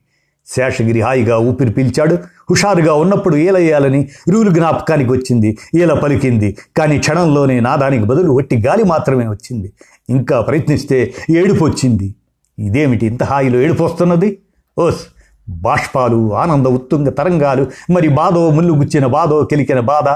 శేషగిరి 0.46 1.00
హాయిగా 1.00 1.38
ఊపిరి 1.38 1.70
పీల్చాడు. 1.70 2.14
హుషారుగా 2.50 2.94
ఉన్నప్పుడు 2.94 3.36
ఏలయ్యాలని 3.36 4.08
రూలు 4.30 4.50
జ్ఞాపకానికి 4.50 5.10
వచ్చింది. 5.10 5.58
ఈల 5.74 5.92
పలికింది. 5.92 6.56
కానీ 6.76 6.98
క్షణంలోనే 6.98 7.60
నాదానికి 7.60 8.04
బదులు 8.04 8.30
ఒట్టి 8.30 8.62
గాలి 8.66 8.84
మాత్రమే 8.84 9.28
వచ్చింది. 9.28 9.72
ఇంకా 10.10 10.40
ప్రయత్నిస్తే 10.40 11.14
ఏడుపు 11.30 11.64
వచ్చింది. 11.64 12.14
ఇదేమిటి 12.58 13.06
ఇంత 13.06 13.22
హాయిలో 13.22 13.60
ఏడుపు 13.60 13.84
వస్తున్నది? 13.84 14.38
ఓస్ 14.78 15.00
బాష్పాలు 15.48 16.34
ఆనంద 16.34 16.66
ఉత్తుంగ 16.66 17.08
తరంగాలు 17.08 17.66
మరి 17.90 18.08
బాధో 18.08 18.50
ముళ్ళు 18.50 18.72
గుచ్చిన 18.72 19.06
బాధో 19.06 19.44
కెలికిన 19.44 19.80
బాధ. 19.80 20.08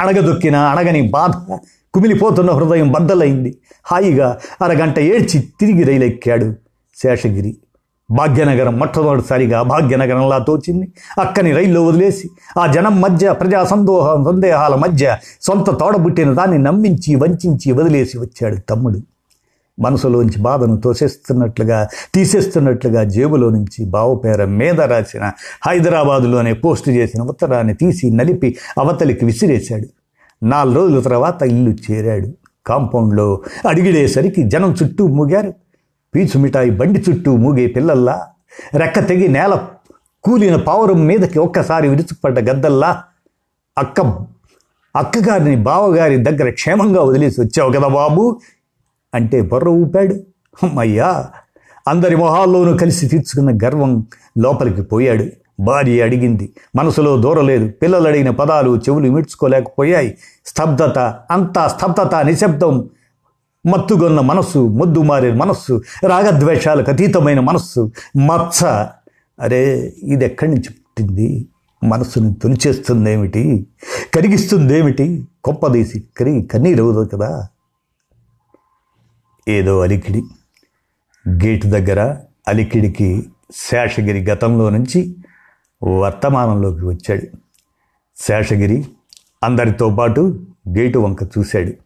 అణగదొక్కిన 0.00 0.56
అణగని 0.56 1.10
బాధ 1.10 1.30
కుమిలిపోతున్న 1.94 2.50
హృదయం 2.50 2.92
బద్దలైంది. 2.92 3.58
హాయిగా 3.84 4.38
అరగంట 4.62 4.98
ఏడ్చి 4.98 5.40
తిరిగి 5.40 5.82
రైలెక్కాడు 5.82 6.54
శేషగిరి. 6.96 7.56
భాగ్యనగరం 8.12 8.78
మొట్టమొదటిసారిగా 8.78 9.62
భాగ్యనగరంలా 9.62 10.38
తోచింది. 10.38 10.92
అక్కని 11.20 11.52
రైల్లో 11.52 11.86
వదిలేసి 11.86 12.30
ఆ 12.60 12.66
జనం 12.66 13.00
మధ్య 13.00 13.32
ప్రజా 13.32 13.64
సందోహ 13.64 14.30
సందేహాల 14.30 14.74
మధ్య 14.74 15.16
సొంత 15.42 15.70
తోడబుట్టిన 15.70 16.32
దాన్ని 16.32 16.58
నమ్మించి 16.58 17.14
వంచి 17.14 17.72
వదిలేసి 17.72 18.18
వచ్చాడు 18.18 18.56
తమ్ముడు. 18.56 19.00
మనసులోంచి 19.80 20.42
బాధను 20.42 20.76
తోసేస్తున్నట్లుగా 20.76 21.88
తీసేస్తున్నట్లుగా 22.14 23.04
జేబులో 23.04 23.50
నుంచి 23.50 23.84
బావపేర 23.84 24.44
మీద 24.44 24.80
రాసిన 24.80 25.32
హైదరాబాదులోనే 25.66 26.52
పోస్టు 26.52 26.90
చేసిన 26.90 27.22
ఉత్తరాన్ని 27.22 27.74
తీసి 27.74 28.10
నలిపి 28.10 28.56
అవతలికి 28.78 29.24
విసిరేశాడు. 29.24 29.86
నాలుగు 30.42 30.74
రోజుల 30.74 31.00
తర్వాత 31.00 31.42
ఇల్లు 31.42 31.70
చేరాడు. 31.70 32.28
కాంపౌండ్లో 32.66 33.42
అడిగిడేసరికి 33.68 34.42
జనం 34.42 34.74
చుట్టూ 34.82 35.06
మూగారు. 35.06 35.52
పీచు 36.14 36.40
మిఠాయి 36.40 36.70
బండి 36.70 37.04
చుట్టూ 37.08 37.36
మూగే 37.36 37.66
పిల్లల్లా 37.66 38.26
రెక్క 38.74 38.98
తెగి 39.08 39.28
నేల 39.28 39.64
కూలిన 40.24 40.56
పావురం 40.56 41.06
మీదకి 41.06 41.38
ఒక్కసారి 41.38 41.88
విరుచుకుపడ్డ 41.88 42.38
గద్దల్లా 42.38 43.02
అక్క 43.78 44.00
అక్కగారిని 44.96 45.56
బావగారి 45.56 46.16
దగ్గర 46.16 46.50
క్షేమంగా 46.50 47.02
వదిలేసి 47.02 47.40
వచ్చావు 47.40 47.72
కదా 47.72 47.88
బాబు? 47.88 48.40
అంటే 49.14 49.42
బొర్ర 49.42 49.68
ఊపాడు. 49.68 50.14
అమ్మయ్యా 50.62 51.26
అందరి 51.88 52.16
మొహాల్లోనూ 52.16 52.76
కలిసి 52.76 53.08
తీర్చుకున్న 53.08 53.66
గర్వం 53.66 54.06
లోపలికి 54.38 54.82
పోయాడు. 54.82 55.26
భార్య 55.60 56.02
అడిగింది. 56.02 56.52
మనసులో 56.76 57.16
దూరలేదు 57.16 57.68
పిల్లలు 57.82 58.08
అడిగిన 58.08 58.30
పదాలు 58.30 58.76
చెవులు 58.76 59.10
మిడ్చుకోలేకపోయాయి 59.10 60.18
స్తబ్దత 60.46 60.98
అంతా 61.30 61.68
స్తబ్దత 61.68 62.14
నిశ్శబ్దం. 62.14 62.90
మత్తుగొన్న 63.66 64.20
మనస్సు 64.20 64.58
ముద్దు 64.58 65.00
మారిన 65.00 65.34
మనస్సు 65.34 65.82
రాగద్వేషాలకు 66.06 66.90
అతీతమైన 66.90 67.40
మనస్సు 67.40 67.92
మత్స. 68.26 68.64
అరే 69.40 69.92
ఇది 70.02 70.24
ఎక్కడి 70.24 70.50
నుంచి 70.50 70.70
పుట్టింది? 70.70 71.48
మనస్సుని 71.84 72.34
తొలిచేస్తుందేమిటి 72.34 73.66
కరిగిస్తుందేమిటి? 74.14 75.28
కొప్పదీసి 75.44 76.04
కరిగి 76.16 76.42
కన్నీరవుదు 76.42 77.08
కదా. 77.12 77.48
ఏదో 79.48 79.80
అలికిడి. 79.80 80.22
గేటు 81.28 81.66
దగ్గర 81.66 82.16
అలికిడికి 82.48 83.26
శేషగిరి 83.54 84.24
గతంలో 84.24 84.70
నుంచి 84.70 85.16
వర్తమానంలోకి 85.84 86.84
వచ్చాడు. 86.84 87.36
శేషగిరి 88.16 88.88
అందరితో 89.44 89.96
పాటు 89.98 90.46
గేటు 90.78 90.98
వంక 90.98 91.18
చూశాడు. 91.22 91.81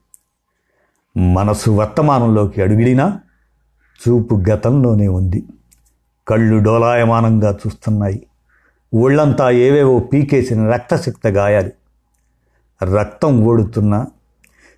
మనసు 1.16 1.70
వర్తమానంలోకి 1.70 2.62
అడుగిడినా 2.62 3.20
చూపు 4.08 4.42
గతంలోనే 4.50 5.08
ఉంది. 5.08 5.44
కళ్ళు 6.28 6.62
డోలాయమానంగా 6.62 7.50
చూస్తున్నాయి. 7.52 8.26
ఒళ్ళంతా 8.94 9.50
ఏవేవో 9.50 9.98
పీకేసిన 9.98 10.70
రక్తశక్త 10.70 11.26
గాయాలు. 11.26 11.70
రక్తం 12.84 13.44
ఓడుతున్న 13.44 14.06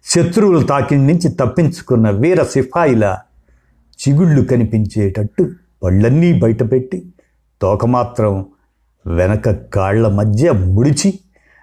శత్రువులు 0.05 0.67
తాకిడి 0.67 1.01
నుంచి 1.01 1.29
తప్పించుకున్న 1.29 2.11
వీర 2.11 2.43
సిఫాయిల 2.43 3.19
చిగుళ్ళు 3.99 4.43
కనిపించేటట్టు 4.45 5.51
పళ్ళన్నీ 5.83 6.39
బయటపెట్టి 6.39 7.13
తోక 7.63 7.87
మాత్రం 7.87 8.47
వెనక 9.07 9.51
కాళ్ళ 9.51 10.09
మధ్య 10.09 10.53
ముడిచి 10.53 11.19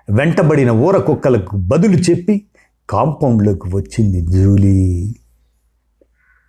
వెంటబడిన 0.09 0.71
ఊర 0.71 0.97
కుక్కలకు 0.97 1.57
బదులు 1.57 1.97
చెప్పి 1.97 2.45
కాంపౌండ్లోకి 2.89 3.75
వచ్చింది 3.75 4.21
జూలీ. 4.21 5.15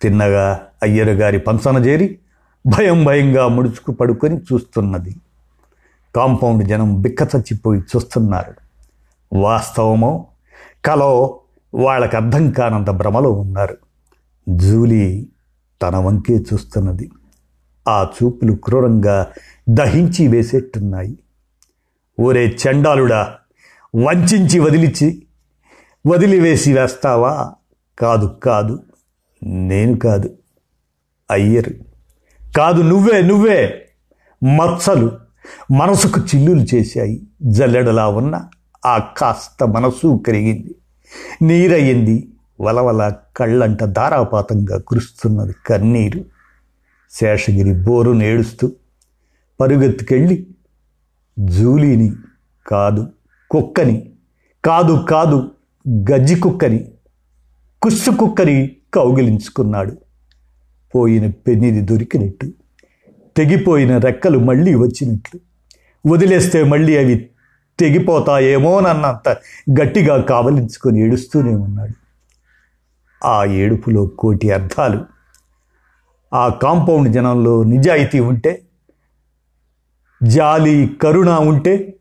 తిన్నగా 0.01 0.61
అయ్యరు 0.83 1.11
గారి 1.11 1.39
పంచన 1.39 1.77
చేరి 1.77 2.19
భయం 2.67 3.05
భయంగా 3.05 3.47
ముడుచుకు 3.47 3.91
పడుకొని 3.91 4.37
చూస్తున్నది. 4.37 5.15
కాంపౌండ్ 6.15 6.67
జనం 6.67 7.01
బిక్క 7.01 7.21
చచ్చిపోయి 7.21 7.81
చూస్తున్నారు. 7.81 8.55
వాస్తవమో 9.33 10.27
కలో 10.85 11.39
వాళ్ళకి 11.73 12.15
అర్థం 12.15 12.51
కానంత 12.51 12.89
భ్రమలో 12.89 13.31
ఉన్నారు. 13.31 13.77
జూలీ 14.49 15.27
తన 15.81 15.95
వంకే 15.95 16.33
చూస్తున్నది. 16.33 17.11
ఆ 17.87 18.07
చూపులు 18.23 18.53
క్రూరంగా 18.53 19.27
దహించి 19.69 20.27
వేసేట్టున్నాయి. 20.27 21.19
ఓరే 22.19 22.57
చండాలుడా 22.67 23.33
వంచి 23.95 24.59
వదిలిచి 24.59 25.23
వదిలివేసి 26.07 26.73
వేస్తావా? 26.73 27.53
కాదు 27.99 28.39
కాదు. 28.43 28.83
నేను 29.43 29.99
కాదు. 29.99 30.37
అయ్యరు. 31.31 31.69
కాదు 32.57 32.81
నువ్వే 32.81 33.21
నువ్వే. 33.21 33.89
మచ్చలు 34.43 35.17
మనసుకు 35.71 36.19
చిల్లులు 36.19 36.75
చేశాయి. 36.75 37.27
జల్లెడలా 37.41 38.07
ఉన్న 38.07 38.47
ఆ 38.85 38.97
కాస్త 38.97 39.63
మనసు 39.63 40.23
కరిగింది. 40.27 40.75
నీరయ్యింది. 41.41 42.29
వలవల 42.61 43.13
కళ్ళంట 43.37 43.83
ధారాపాతంగా 43.83 44.79
కురుస్తున్నది 44.79 45.53
కన్నీరు. 45.67 46.25
శేషగిరి 47.11 47.73
బోరు 47.73 48.11
నేడుస్తూ 48.11 48.71
పరుగెత్తుకెళ్ళి 49.61 50.47
జూలీని 51.39 52.11
కాదు 52.67 53.07
కుక్కని 53.51 54.11
కాదు 54.65 55.05
కాదు. 55.09 55.51
గజ్జి 55.89 56.35
కుక్కని 56.35 56.91
కుస్సు 57.81 58.11
కుక్కని 58.11 58.75
కౌగిలించుకున్నాడు. 58.93 59.97
పోయిన 60.95 61.29
పెన్నిది 61.29 61.81
దొరికినట్టు 61.81 62.51
తెగిపోయిన 63.37 63.97
రెక్కలు 63.97 64.39
మళ్ళీ 64.39 64.75
వచ్చినట్లు 64.75 65.39
వదిలేస్తే 66.13 66.63
మళ్ళీ 66.63 66.97
అవి 66.97 67.29
తెగిపోతాయేమోనన్నంత 67.79 69.37
గట్టిగా 69.81 70.21
కావలించుకొని 70.21 70.99
ఏడుస్తూనే 70.99 71.55
ఉన్నాడు. 71.55 71.93
ఆ 73.27 73.45
ఏడుపులో 73.45 74.05
కోటి 74.05 74.51
అర్థాలు. 74.51 75.05
ఆ 76.33 76.47
కాంపౌండ్ 76.49 77.13
జనంలో 77.13 77.63
నిజాయితీ 77.63 78.19
ఉంటే 78.19 78.61
జాలి 80.23 80.97
కరుణ 81.01 81.29
ఉంటే 81.29 81.93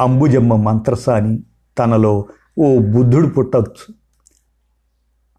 అంబుజమ్మ 0.00 0.56
మంత్రసాని 0.56 1.42
తనలో 1.78 2.26
ఓ 2.58 2.78
బుద్ధుడు 2.78 3.26
పుట్టవచ్చు 3.26 3.94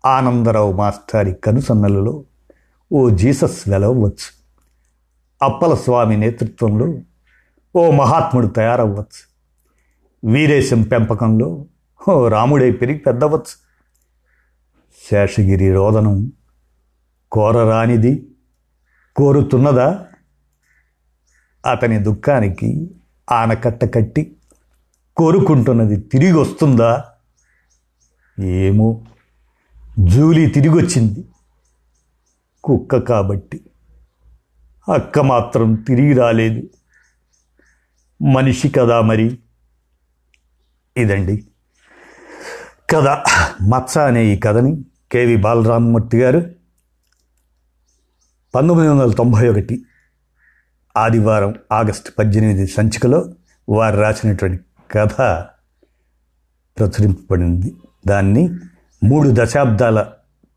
ఆనందరావు 0.05 0.73
మాస్టారి 0.73 1.33
కనుసన్నలలో 1.33 2.25
ఓ 2.91 3.09
జీసస్ 3.09 3.69
వెలవచ్చు. 3.69 4.29
అప్పల 5.41 5.75
స్వామి 5.75 6.17
నేతృత్వంలో 6.17 7.01
ఓ 7.75 7.91
మహాత్ముడు 7.91 8.47
తయారవ్వచ్చు. 8.47 9.21
వీరేశం 10.31 10.81
పెంపకంలో 10.81 11.65
ఓ 12.09 12.27
రాముడై 12.27 12.71
పెరిగి 12.71 12.99
పెద్దవచ్చు. 12.99 13.63
శేషగిరి 15.09 15.73
రోదనం 15.73 16.31
కోరరానిది 17.31 18.27
కోరుతున్నదా? 19.15 20.05
అతని 21.71 21.99
దుఃఖానికి 21.99 22.95
ఆనకట్ట 23.31 23.85
కట్టి 23.85 24.35
కోరుకుంటున్నది. 25.17 25.95
తిరిగి 25.97 26.31
వస్తుందా 26.31 27.05
ఏమో. 28.39 29.05
జూలీ 29.99 30.45
తిరిగొచ్చింది. 30.45 31.27
కుక్క 32.63 32.97
కాబట్టి. 32.97 33.61
అక్క 34.93 35.19
మాత్రం 35.19 35.75
తిరిగి 35.75 36.13
రాలేదు. 36.13 36.69
మనిషి 38.23 38.69
కదా 38.69 39.01
మరి. 39.01 39.39
ఇదండి. 40.97 41.47
కథ. 42.89 43.23
మత్స 43.69 43.97
అనే 43.97 44.25
ఈ 44.25 44.39
కథని 44.39 44.85
కేవి 45.11 45.35
బాలరామమూర్తి 45.35 46.17
గారు 46.17 46.49
పంతొమ్మిది 48.55 48.91
వందల 48.91 49.11
తొంభై 49.11 49.49
ఒకటి 49.49 49.85
ఆదివారం 50.97 51.53
ఆగస్టు 51.71 52.11
పద్దెనిమిది 52.11 52.67
సంచికలో 52.67 53.33
వారు 53.69 53.97
రాసినటువంటి 53.97 54.63
కథ 54.93 55.13
ప్రచురింపబడింది. 56.77 57.75
దాన్ని 58.07 58.49
మూడు 59.03 59.29
దశాబ్దాల 59.33 60.07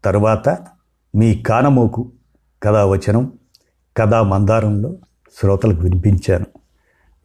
తరువాత 0.05 0.49
మీ 1.16 1.34
కానమోకు 1.34 2.12
కథావచనం 2.62 3.32
కథా 3.97 4.22
మందారంలో 4.22 4.95
శ్రోతలకు 5.41 5.82
వినిపించాను. 5.82 6.47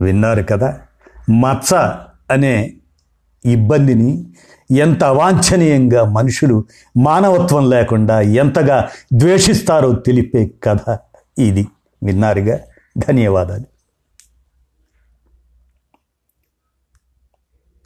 విన్నారు 0.01 0.43
కదా 0.43 0.79
మచ్చ 1.29 1.75
అనే 2.31 2.73
ఇబ్బందిని 3.45 4.25
ఎంత 4.71 5.03
అవాంఛనీయంగా 5.03 6.03
మనుషులు 6.05 6.65
మానవత్వం 6.97 7.69
లేకుండా 7.69 8.21
ఎంతగా 8.21 8.89
ద్వేషిస్తారో 9.13 9.93
తెలిపే 9.93 10.51
కథ 10.63 10.97
ఇది. 11.39 11.67
విన్నారుగా 12.03 12.59
ధన్యవాదాలు. 12.97 13.70